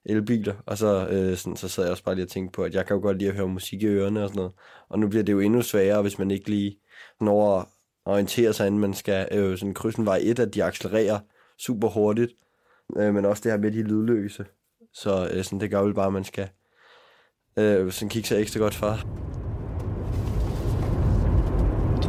elbiler. 0.04 0.54
Og 0.66 0.78
så, 0.78 1.08
øh, 1.08 1.36
sådan, 1.36 1.56
så 1.56 1.68
sad 1.68 1.84
jeg 1.84 1.90
også 1.90 2.04
bare 2.04 2.14
lige 2.14 2.24
og 2.24 2.28
tænkte 2.28 2.56
på, 2.56 2.64
at 2.64 2.74
jeg 2.74 2.86
kan 2.86 2.96
jo 2.96 3.02
godt 3.02 3.18
lide 3.18 3.30
at 3.30 3.36
høre 3.36 3.48
musik 3.48 3.82
i 3.82 3.86
ørerne 3.86 4.22
og 4.22 4.28
sådan 4.28 4.36
noget. 4.36 4.52
Og 4.88 4.98
nu 4.98 5.08
bliver 5.08 5.24
det 5.24 5.32
jo 5.32 5.40
endnu 5.40 5.62
sværere, 5.62 6.02
hvis 6.02 6.18
man 6.18 6.30
ikke 6.30 6.50
lige 6.50 6.76
når 7.20 7.58
at 7.58 7.66
orientere 8.04 8.52
sig, 8.52 8.66
inden 8.66 8.80
man 8.80 8.94
skal 8.94 9.28
øh, 9.32 9.58
sådan 9.58 9.74
krydse 9.74 9.98
en 9.98 10.06
vej 10.06 10.20
et, 10.22 10.38
at 10.38 10.54
de 10.54 10.64
accelererer 10.64 11.18
super 11.58 11.88
hurtigt. 11.88 12.32
Øh, 12.96 13.14
men 13.14 13.24
også 13.24 13.42
det 13.44 13.52
her 13.52 13.58
med 13.58 13.72
de 13.72 13.82
lydløse. 13.82 14.44
Så 14.92 15.30
øh, 15.32 15.44
sådan, 15.44 15.60
det 15.60 15.70
gør 15.70 15.82
vel 15.82 15.94
bare, 15.94 16.06
at 16.06 16.12
man 16.12 16.24
skal 16.24 16.48
øh, 17.56 17.92
sådan 17.92 18.08
kigge 18.08 18.28
sig 18.28 18.40
ekstra 18.40 18.60
godt 18.60 18.74
for. 18.74 19.29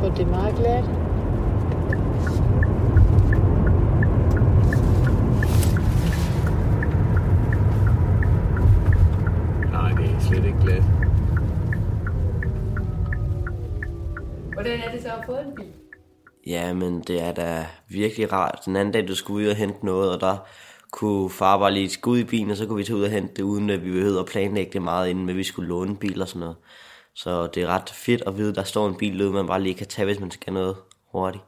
Jeg 0.02 0.10
tror, 0.10 0.16
det 0.16 0.26
er 0.26 0.30
meget 0.30 0.56
glat. 0.56 0.84
Nej, 9.72 9.92
det 9.92 10.16
er 10.16 10.20
slet 10.20 10.46
ikke 10.46 10.60
glat. 10.62 10.84
Hvordan 14.54 14.80
er 14.80 14.92
det 14.92 15.02
så 15.02 15.08
at 15.08 15.26
få 15.26 15.32
en 15.32 15.56
bil? 15.56 15.66
Ja, 16.48 16.74
men 16.74 17.02
det 17.02 17.24
er 17.24 17.34
da 17.34 17.66
virkelig 17.90 18.34
rart. 18.34 18.60
Den 18.66 18.76
anden 18.76 18.94
dag, 18.94 19.08
du 19.08 19.16
skulle 19.16 19.46
ud 19.46 19.52
og 19.52 19.56
hente 19.56 19.86
noget, 19.86 20.14
og 20.16 20.22
der 20.22 20.38
kunne 20.92 21.30
far 21.30 21.58
bare 21.58 21.74
lige 21.74 21.98
gå 22.02 22.12
ud 22.12 22.18
i 22.20 22.24
bilen, 22.24 22.52
og 22.52 22.58
så 22.58 22.66
kunne 22.66 22.78
vi 22.78 22.84
tage 22.84 22.98
ud 22.98 23.04
og 23.04 23.10
hente 23.12 23.34
det, 23.34 23.44
uden 23.44 23.70
at 23.70 23.86
vi 23.86 23.92
behøvede 23.92 24.20
at 24.20 24.26
planlægge 24.26 24.74
det 24.74 24.82
meget 24.82 25.10
inden, 25.10 25.26
men 25.26 25.38
vi 25.38 25.44
skulle 25.44 25.70
låne 25.70 25.92
en 25.92 25.98
bil 25.98 26.22
og 26.22 26.28
sådan 26.28 26.40
noget. 26.40 26.56
Så 27.16 27.48
det 27.48 27.64
er 27.64 27.68
ret 27.68 27.90
fedt 27.90 28.22
at 28.28 28.38
vide, 28.38 28.50
at 28.50 28.56
der 28.56 28.64
står 28.64 28.88
en 28.88 28.98
bil 28.98 29.20
derude, 29.20 29.34
man 29.34 29.48
bare 29.48 29.62
lige 29.62 29.76
kan 29.76 29.88
tage, 29.88 30.06
hvis 30.06 30.20
man 30.20 30.32
skal 30.32 30.54
noget 30.54 30.76
hurtigt. 31.12 31.44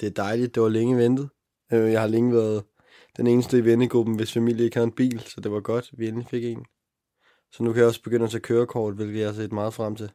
Det 0.00 0.06
er 0.06 0.10
dejligt. 0.16 0.54
Det 0.54 0.62
var 0.62 0.68
længe 0.68 0.96
ventet. 0.96 1.28
Øh, 1.72 1.92
Jeg 1.92 2.00
har 2.00 2.08
længe 2.08 2.32
været 2.34 2.64
den 3.16 3.26
eneste 3.26 3.58
i 3.58 3.64
vennegruppen, 3.64 4.16
hvis 4.16 4.32
familie 4.32 4.64
ikke 4.64 4.76
har 4.76 4.84
en 4.84 4.92
bil, 4.92 5.20
så 5.20 5.40
det 5.40 5.52
var 5.52 5.60
godt, 5.60 5.90
vi 5.98 6.08
endelig 6.08 6.28
fik 6.28 6.44
en. 6.44 6.64
Så 7.52 7.62
nu 7.62 7.72
kan 7.72 7.80
jeg 7.80 7.88
også 7.88 8.02
begynde 8.02 8.24
at 8.24 8.30
tage 8.30 8.40
kørekort, 8.40 8.94
hvilket 8.94 9.18
jeg 9.20 9.28
har 9.28 9.34
set 9.34 9.52
meget 9.52 9.74
frem 9.74 9.96
til. 9.96 10.12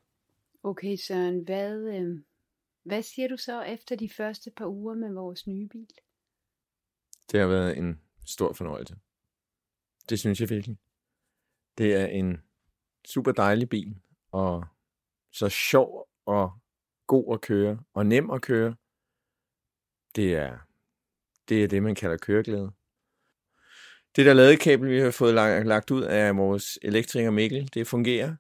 Okay, 0.64 0.96
Søren, 1.08 1.40
hvad, 1.40 1.78
øh, 1.78 2.20
hvad 2.84 3.04
siger 3.04 3.28
du 3.28 3.38
så 3.38 3.62
efter 3.62 3.96
de 3.96 4.10
første 4.10 4.52
par 4.58 4.66
uger 4.68 4.94
med 4.96 5.14
vores 5.14 5.48
nye 5.48 5.68
bil? 5.68 5.88
Det 7.32 7.40
har 7.40 7.48
været 7.48 7.78
en 7.78 8.02
stor 8.26 8.54
fornøjelse. 8.54 8.96
Det 10.10 10.20
synes 10.20 10.42
jeg 10.42 10.50
virkelig. 10.50 10.78
Det 11.80 11.96
er 11.96 12.06
en 12.06 12.42
super 13.08 13.32
dejlig 13.32 13.70
bil, 13.70 13.96
og 14.32 14.66
så 15.32 15.50
sjov 15.50 16.10
og 16.26 16.52
god 17.08 17.34
at 17.34 17.42
køre, 17.42 17.80
og 17.94 18.06
nem 18.06 18.30
at 18.30 18.42
køre. 18.42 18.76
Det 20.16 20.36
er 20.36 20.58
det, 21.50 21.64
er 21.64 21.68
det 21.68 21.84
man 21.84 21.96
kalder 21.96 22.18
køreglæde. 22.18 22.72
Det 24.16 24.26
der 24.26 24.34
ladekabel, 24.34 24.90
vi 24.90 25.00
har 25.00 25.12
fået 25.12 25.34
lagt, 25.66 25.92
ud 25.92 26.04
af 26.04 26.38
vores 26.38 26.80
elektriker 26.82 27.32
Mikkel, 27.32 27.70
det 27.74 27.88
fungerer. 27.88 28.36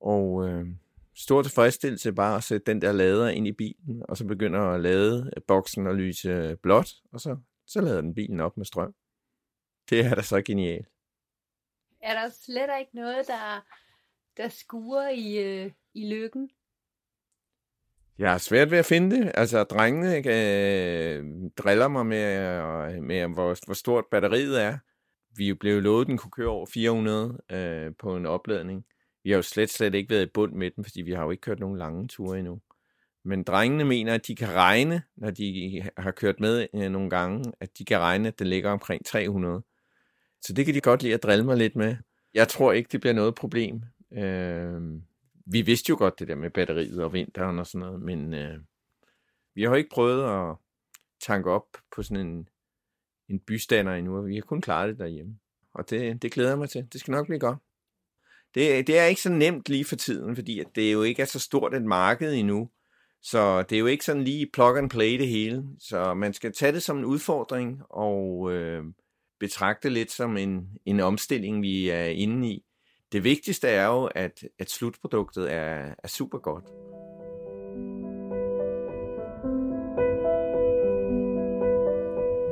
Og 0.00 0.48
øh, 0.48 0.66
stor 1.14 1.42
tilfredsstillelse 1.42 2.12
bare 2.12 2.36
at 2.36 2.44
sætte 2.44 2.72
den 2.72 2.82
der 2.82 2.92
lader 2.92 3.28
ind 3.28 3.46
i 3.46 3.52
bilen, 3.52 4.02
og 4.08 4.16
så 4.16 4.26
begynder 4.26 4.60
at 4.60 4.80
lade 4.80 5.30
boksen 5.46 5.86
og 5.86 5.94
lyse 5.94 6.56
blåt, 6.62 6.94
og 7.12 7.20
så, 7.20 7.36
så 7.66 7.80
lader 7.80 8.00
den 8.00 8.14
bilen 8.14 8.40
op 8.40 8.56
med 8.56 8.64
strøm. 8.64 8.94
Det 9.90 10.00
er 10.00 10.14
da 10.14 10.22
så 10.22 10.42
genialt. 10.42 10.88
Er 12.02 12.14
der 12.14 12.28
slet 12.28 12.70
ikke 12.80 12.96
noget, 12.96 13.26
der, 13.26 13.64
der 14.36 14.48
skuer 14.48 15.08
i, 15.08 15.38
øh, 15.38 15.70
i 15.94 16.12
lykken? 16.12 16.50
Jeg 18.18 18.30
har 18.30 18.38
svært 18.38 18.70
ved 18.70 18.78
at 18.78 18.86
finde 18.86 19.16
det. 19.16 19.32
Altså, 19.34 19.64
drengene 19.64 20.16
øh, 20.16 21.24
driller 21.56 21.88
mig 21.88 22.06
med, 22.06 22.38
øh, 22.38 23.02
med 23.02 23.34
hvor, 23.34 23.66
hvor 23.66 23.74
stort 23.74 24.04
batteriet 24.10 24.62
er. 24.62 24.78
Vi 25.36 25.44
er 25.44 25.48
jo 25.48 25.56
blevet 25.60 25.82
lovet, 25.82 26.00
at 26.00 26.06
den 26.06 26.18
kunne 26.18 26.30
køre 26.30 26.48
over 26.48 26.66
400 26.66 27.38
øh, 27.52 27.92
på 27.98 28.16
en 28.16 28.26
opladning. 28.26 28.84
Vi 29.24 29.30
har 29.30 29.36
jo 29.36 29.42
slet, 29.42 29.70
slet 29.70 29.94
ikke 29.94 30.10
været 30.10 30.26
i 30.26 30.30
bund 30.34 30.52
med 30.52 30.70
den, 30.70 30.84
fordi 30.84 31.02
vi 31.02 31.12
har 31.12 31.24
jo 31.24 31.30
ikke 31.30 31.40
kørt 31.40 31.60
nogen 31.60 31.78
lange 31.78 32.08
ture 32.08 32.38
endnu. 32.38 32.60
Men 33.24 33.42
drengene 33.42 33.84
mener, 33.84 34.14
at 34.14 34.26
de 34.26 34.36
kan 34.36 34.54
regne, 34.54 35.02
når 35.16 35.30
de 35.30 35.82
har 35.96 36.10
kørt 36.10 36.40
med 36.40 36.66
øh, 36.74 36.90
nogle 36.90 37.10
gange, 37.10 37.52
at 37.60 37.78
de 37.78 37.84
kan 37.84 37.98
regne, 37.98 38.28
at 38.28 38.38
den 38.38 38.46
ligger 38.46 38.70
omkring 38.70 39.06
300. 39.06 39.62
Så 40.42 40.52
det 40.52 40.66
kan 40.66 40.74
de 40.74 40.80
godt 40.80 41.02
lide 41.02 41.14
at 41.14 41.22
drille 41.22 41.44
mig 41.44 41.56
lidt 41.56 41.76
med. 41.76 41.96
Jeg 42.34 42.48
tror 42.48 42.72
ikke, 42.72 42.88
det 42.92 43.00
bliver 43.00 43.14
noget 43.14 43.34
problem. 43.34 43.82
Øh, 44.12 44.80
vi 45.46 45.62
vidste 45.62 45.90
jo 45.90 45.96
godt 45.98 46.18
det 46.18 46.28
der 46.28 46.34
med 46.34 46.50
batteriet 46.50 47.02
og 47.02 47.12
vinteren 47.12 47.58
og 47.58 47.66
sådan 47.66 47.86
noget, 47.86 48.02
men 48.02 48.34
øh, 48.34 48.58
vi 49.54 49.62
har 49.62 49.70
jo 49.70 49.76
ikke 49.76 49.90
prøvet 49.90 50.50
at 50.50 50.56
tanke 51.20 51.50
op 51.50 51.66
på 51.94 52.02
sådan 52.02 52.26
en, 52.26 52.48
en 53.28 53.38
bystander 53.38 53.92
endnu, 53.92 54.16
og 54.16 54.26
vi 54.26 54.34
har 54.34 54.42
kun 54.42 54.60
klaret 54.60 54.88
det 54.88 54.98
derhjemme. 54.98 55.38
Og 55.74 55.90
det, 55.90 56.22
det 56.22 56.32
glæder 56.32 56.48
jeg 56.48 56.58
mig 56.58 56.70
til. 56.70 56.88
Det 56.92 57.00
skal 57.00 57.12
nok 57.12 57.26
blive 57.26 57.40
godt. 57.40 57.58
Det, 58.54 58.86
det 58.86 58.98
er 58.98 59.04
ikke 59.04 59.20
så 59.20 59.30
nemt 59.30 59.68
lige 59.68 59.84
for 59.84 59.96
tiden, 59.96 60.36
fordi 60.36 60.60
at 60.60 60.66
det 60.74 60.92
jo 60.92 61.02
ikke 61.02 61.22
er 61.22 61.26
så 61.26 61.38
stort 61.38 61.74
et 61.74 61.82
marked 61.82 62.34
endnu. 62.34 62.70
Så 63.22 63.62
det 63.62 63.76
er 63.76 63.80
jo 63.80 63.86
ikke 63.86 64.04
sådan 64.04 64.24
lige 64.24 64.50
plug 64.52 64.78
and 64.78 64.90
play 64.90 65.18
det 65.18 65.28
hele. 65.28 65.64
Så 65.78 66.14
man 66.14 66.32
skal 66.32 66.52
tage 66.52 66.72
det 66.72 66.82
som 66.82 66.98
en 66.98 67.04
udfordring 67.04 67.82
og 67.90 68.52
øh, 68.52 68.84
betragte 69.40 69.88
lidt 69.88 70.12
som 70.12 70.36
en, 70.36 70.68
en 70.86 71.00
omstilling, 71.00 71.62
vi 71.62 71.88
er 71.88 72.04
inde 72.04 72.48
i. 72.48 72.64
Det 73.12 73.24
vigtigste 73.24 73.68
er 73.68 73.86
jo, 73.86 74.04
at, 74.04 74.44
at 74.58 74.70
slutproduktet 74.70 75.52
er, 75.52 75.94
er 76.04 76.08
super 76.08 76.38
godt. 76.38 76.64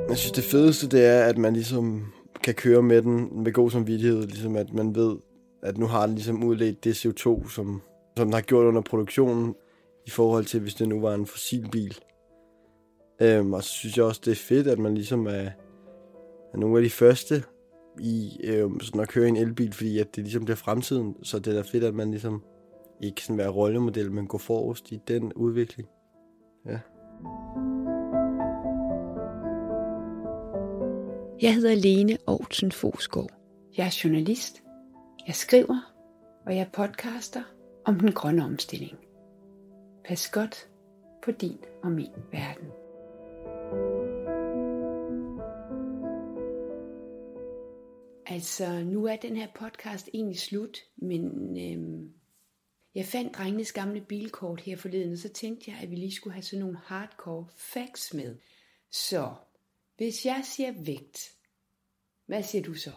Jeg 0.09 0.17
synes, 0.19 0.33
det 0.33 0.45
fedeste, 0.45 0.89
det 0.89 1.07
er, 1.07 1.25
at 1.25 1.39
man 1.39 1.53
ligesom 1.53 2.13
kan 2.43 2.55
køre 2.55 2.83
med 2.83 3.03
den 3.03 3.43
med 3.43 3.53
god 3.53 3.71
samvittighed. 3.71 4.27
Ligesom 4.27 4.57
at 4.57 4.73
man 4.73 4.95
ved, 4.95 5.17
at 5.63 5.79
nu 5.79 5.87
har 5.87 6.07
den 6.07 6.15
ligesom 6.15 6.45
udledt 6.45 6.85
det 6.85 7.07
CO2, 7.07 7.51
som, 7.51 7.83
som 8.17 8.27
den 8.27 8.33
har 8.33 8.41
gjort 8.41 8.67
under 8.67 8.83
produktionen, 8.83 9.55
i 10.07 10.11
forhold 10.11 10.45
til, 10.45 10.61
hvis 10.61 10.75
det 10.75 10.89
nu 10.89 11.01
var 11.01 11.15
en 11.15 11.27
fossilbil. 11.27 11.99
Øhm, 13.23 13.53
og 13.53 13.65
så 13.65 13.71
synes 13.71 13.97
jeg 13.97 14.05
også, 14.05 14.21
det 14.25 14.31
er 14.31 14.37
fedt, 14.37 14.67
at 14.67 14.79
man 14.79 14.95
ligesom 14.95 15.27
er, 15.27 15.51
er 16.55 16.59
nogle 16.59 16.77
af 16.77 16.85
de 16.85 16.91
første 16.91 17.43
i 18.01 18.41
øhm, 18.45 18.81
sådan 18.81 19.01
at 19.01 19.09
køre 19.09 19.29
en 19.29 19.37
elbil, 19.37 19.73
fordi 19.73 19.99
at 19.99 20.17
det 20.17 20.25
ligesom 20.25 20.45
bliver 20.45 20.57
fremtiden. 20.57 21.17
Så 21.23 21.39
det 21.39 21.47
er 21.47 21.63
da 21.63 21.69
fedt, 21.73 21.85
at 21.85 21.95
man 21.95 22.11
ligesom 22.11 22.43
ikke 23.03 23.23
sådan 23.23 23.39
være 23.39 23.49
rollemodel, 23.49 24.13
men 24.13 24.27
går 24.27 24.39
forrest 24.39 24.93
i 24.93 25.01
den 25.09 25.33
udvikling. 25.33 25.89
Ja. 26.67 26.79
Jeg 31.43 31.55
hedder 31.55 31.75
Lene 31.75 32.19
Aarhusen 32.27 32.73
Fosgaard. 32.73 33.31
Jeg 33.77 33.87
er 33.87 34.01
journalist. 34.05 34.63
Jeg 35.27 35.35
skriver, 35.35 35.95
og 36.47 36.57
jeg 36.57 36.67
podcaster 36.73 37.43
om 37.85 38.01
den 38.01 38.13
grønne 38.13 38.45
omstilling. 38.45 38.99
Pas 40.05 40.29
godt 40.29 40.69
på 41.25 41.31
din 41.31 41.59
og 41.83 41.91
min 41.91 42.11
verden. 42.33 42.69
Altså, 48.31 48.83
nu 48.85 49.07
er 49.07 49.17
den 49.17 49.37
her 49.37 49.47
podcast 49.55 50.09
egentlig 50.15 50.39
slut, 50.39 50.79
men 50.97 51.25
øhm, 51.59 52.13
jeg 52.95 53.05
fandt 53.05 53.35
drengenes 53.35 53.73
gamle 53.73 54.01
bilkort 54.01 54.61
her 54.61 54.77
forleden, 54.77 55.13
og 55.13 55.19
så 55.19 55.29
tænkte 55.29 55.71
jeg, 55.71 55.81
at 55.83 55.91
vi 55.91 55.97
lige 55.97 56.15
skulle 56.15 56.35
have 56.35 56.43
sådan 56.43 56.61
nogle 56.61 56.79
hardcore 56.85 57.47
facts 57.57 58.15
med. 58.15 58.37
Så, 58.91 59.35
hvis 59.97 60.27
jeg 60.27 60.43
siger 60.45 60.73
vægt, 60.87 61.33
hvad 62.27 62.43
siger 62.43 62.63
du 62.63 62.75
så? 62.75 62.91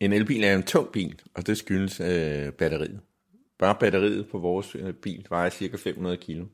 En 0.00 0.12
elbil 0.12 0.44
er 0.44 0.56
en 0.56 0.62
tung 0.62 0.92
bil, 0.92 1.22
og 1.34 1.46
det 1.46 1.58
skyldes 1.58 2.00
øh, 2.00 2.52
batteriet. 2.52 3.00
Bare 3.58 3.76
batteriet 3.80 4.28
på 4.28 4.38
vores 4.38 4.74
øh, 4.74 4.94
bil 4.94 5.26
vejer 5.30 5.50
cirka 5.50 5.76
500 5.76 6.16
kilo. 6.16 6.46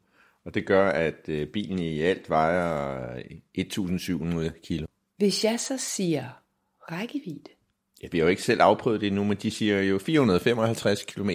Og 0.44 0.54
det 0.54 0.66
gør, 0.66 0.90
at 0.90 1.28
øh, 1.28 1.48
bilen 1.48 1.78
i 1.78 2.00
alt 2.00 2.30
vejer 2.30 3.22
1700 3.54 4.52
kilo. 4.62 4.86
Hvis 5.16 5.44
jeg 5.44 5.60
så 5.60 5.76
siger 5.78 6.39
rækkevidde, 6.82 7.50
Ja, 8.02 8.08
vi 8.12 8.18
har 8.18 8.24
jo 8.24 8.30
ikke 8.30 8.42
selv 8.42 8.62
afprøvet 8.62 9.00
det 9.00 9.06
endnu, 9.06 9.24
men 9.24 9.36
de 9.36 9.50
siger 9.50 9.82
jo 9.82 9.98
455 9.98 11.04
km, 11.04 11.30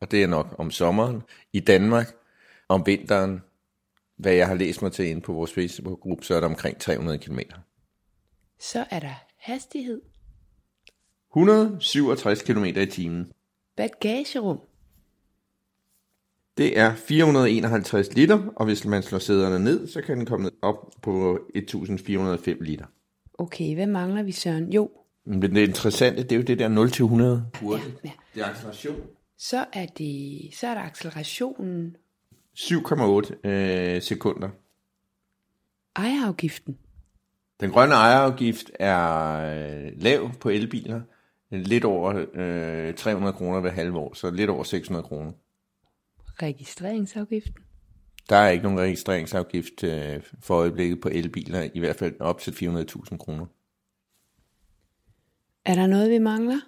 og 0.00 0.10
det 0.10 0.22
er 0.22 0.26
nok 0.26 0.54
om 0.58 0.70
sommeren 0.70 1.22
i 1.52 1.60
Danmark. 1.60 2.14
Om 2.68 2.86
vinteren, 2.86 3.40
hvad 4.16 4.32
jeg 4.32 4.46
har 4.46 4.54
læst 4.54 4.82
mig 4.82 4.92
til 4.92 5.06
inde 5.06 5.20
på 5.20 5.32
vores 5.32 5.52
Facebook-gruppe, 5.52 6.24
så 6.24 6.34
er 6.34 6.40
der 6.40 6.46
omkring 6.46 6.78
300 6.80 7.18
km. 7.18 7.38
så 8.60 8.84
er 8.90 9.00
der 9.00 9.14
hastighed, 9.38 10.00
167 11.30 12.42
km 12.42 12.64
i 12.64 12.86
timen. 12.86 13.32
bagagerum, 13.76 14.60
Det 16.58 16.78
er 16.78 16.94
451 16.94 18.14
liter, 18.14 18.52
og 18.56 18.64
hvis 18.64 18.84
man 18.84 19.02
slår 19.02 19.18
sæderne 19.18 19.64
ned, 19.64 19.88
så 19.88 20.02
kan 20.02 20.16
den 20.16 20.26
komme 20.26 20.50
op 20.62 20.90
på 21.02 21.38
1405 21.54 22.58
liter. 22.60 22.86
Okay, 23.40 23.74
hvad 23.74 23.86
mangler 23.86 24.22
vi, 24.22 24.32
Søren? 24.32 24.72
Jo, 24.72 24.90
Men 25.24 25.42
det 25.42 25.68
interessante, 25.68 26.22
det 26.22 26.32
er 26.32 26.36
jo 26.36 26.42
det 26.42 26.58
der 26.58 26.68
0-100 27.58 27.58
hurtigt. 27.64 27.96
ja. 28.04 28.10
Det 28.34 28.42
er 28.42 28.46
acceleration. 28.46 28.96
så 29.38 29.64
er, 29.72 29.86
det, 29.86 30.40
så 30.54 30.66
er 30.66 30.74
der 30.74 30.80
accelerationen, 30.80 31.96
7,8 32.58 33.48
øh, 33.48 34.02
sekunder. 34.02 34.48
ejerafgiften, 35.96 36.78
Den 37.60 37.70
grønne 37.70 37.94
ejerafgift 37.94 38.70
er 38.80 39.36
øh, 39.86 39.92
lav 39.96 40.30
på 40.40 40.48
elbiler. 40.48 41.00
Lidt 41.50 41.84
over 41.84 42.24
øh, 42.34 42.94
300 42.94 43.32
kroner 43.32 43.60
ved 43.60 43.70
halve 43.70 43.98
år, 43.98 44.14
så 44.14 44.30
lidt 44.30 44.50
over 44.50 44.64
600 44.64 45.02
kroner. 45.04 45.32
registreringsafgiften, 46.42 47.62
Der 48.30 48.36
er 48.36 48.50
ikke 48.50 48.62
nogen 48.62 48.80
registreringsafgift 48.80 49.84
øh, 49.84 50.22
for 50.40 50.54
øjeblikket 50.54 51.00
på 51.00 51.08
elbiler, 51.08 51.68
i 51.74 51.78
hvert 51.78 51.96
fald 51.96 52.20
op 52.20 52.40
til 52.40 52.50
400.000 52.50 53.16
kroner. 53.16 53.46
er 55.64 55.74
der 55.74 55.86
noget, 55.86 56.10
vi 56.10 56.18
mangler? 56.18 56.60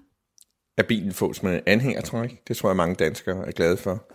At 0.76 0.86
bilen 0.86 1.12
fås 1.12 1.42
med 1.42 1.60
anhængertræk, 1.66 2.48
det 2.48 2.56
tror 2.56 2.68
jeg 2.68 2.76
mange 2.76 2.94
danskere 2.94 3.46
er 3.46 3.52
glade 3.52 3.76
for. 3.76 4.10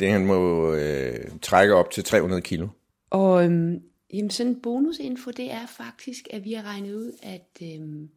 Det 0.00 0.10
han 0.10 0.26
må 0.26 0.72
øh, 0.74 1.30
trække 1.42 1.74
op 1.74 1.90
til 1.90 2.04
300 2.04 2.42
kilo. 2.42 2.68
Og 3.10 3.44
øhm, 3.44 3.82
jamen 4.12 4.30
sådan 4.30 4.52
en 4.52 4.62
bonusinfo, 4.62 5.30
det 5.30 5.52
er 5.52 5.66
faktisk, 5.66 6.28
at 6.30 6.44
vi 6.44 6.52
har 6.52 6.62
regnet 6.62 6.94
ud, 6.94 7.12
at 7.22 7.58
øhm, 7.62 8.10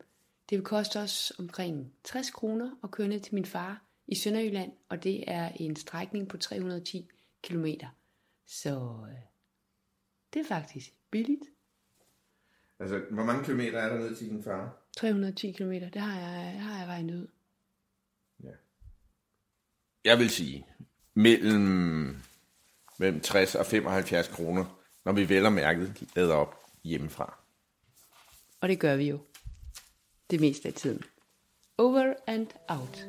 det 0.49 0.57
vil 0.57 0.65
koste 0.65 0.99
os 0.99 1.33
omkring 1.39 1.91
60 2.03 2.31
kroner 2.31 2.69
at 2.83 2.91
køre 2.91 3.07
ned 3.07 3.19
til 3.19 3.35
min 3.35 3.45
far 3.45 3.83
i 4.07 4.15
Sønderjylland, 4.15 4.71
og 4.89 5.03
det 5.03 5.23
er 5.27 5.49
en 5.55 5.75
strækning 5.75 6.27
på 6.27 6.37
310 6.37 7.07
km. 7.43 7.65
Så 8.49 8.69
øh, 9.09 9.15
det 10.33 10.39
er 10.39 10.45
faktisk 10.47 10.93
billigt. 11.11 11.43
Altså, 12.79 13.01
hvor 13.11 13.23
mange 13.23 13.43
kilometer 13.43 13.79
er 13.79 13.89
der 13.89 13.99
ned 13.99 14.15
til 14.15 14.29
din 14.29 14.43
far? 14.43 14.77
310 14.97 15.51
km, 15.51 15.71
det 15.71 15.95
har 15.95 16.19
jeg, 16.19 16.53
det 16.53 16.61
har 16.61 16.79
jeg 16.79 16.87
regnet 16.87 17.15
ud. 17.15 17.27
Jeg 20.05 20.19
vil 20.19 20.29
sige, 20.29 20.65
mellem, 21.13 22.17
mellem 22.99 23.21
60 23.21 23.55
og 23.55 23.65
75 23.65 24.27
kroner, 24.27 24.81
når 25.05 25.11
vi 25.11 25.29
vel 25.29 25.45
og 25.45 25.53
mærket 25.53 26.03
lader 26.15 26.35
op 26.35 26.55
hjemmefra. 26.83 27.39
Og 28.61 28.69
det 28.69 28.79
gør 28.79 28.95
vi 28.95 29.09
jo. 29.09 29.19
Det 30.29 30.39
meste 30.39 30.67
af 30.67 30.73
tiden. 30.73 31.03
Over 31.77 32.13
and 32.27 32.47
out. 32.67 33.07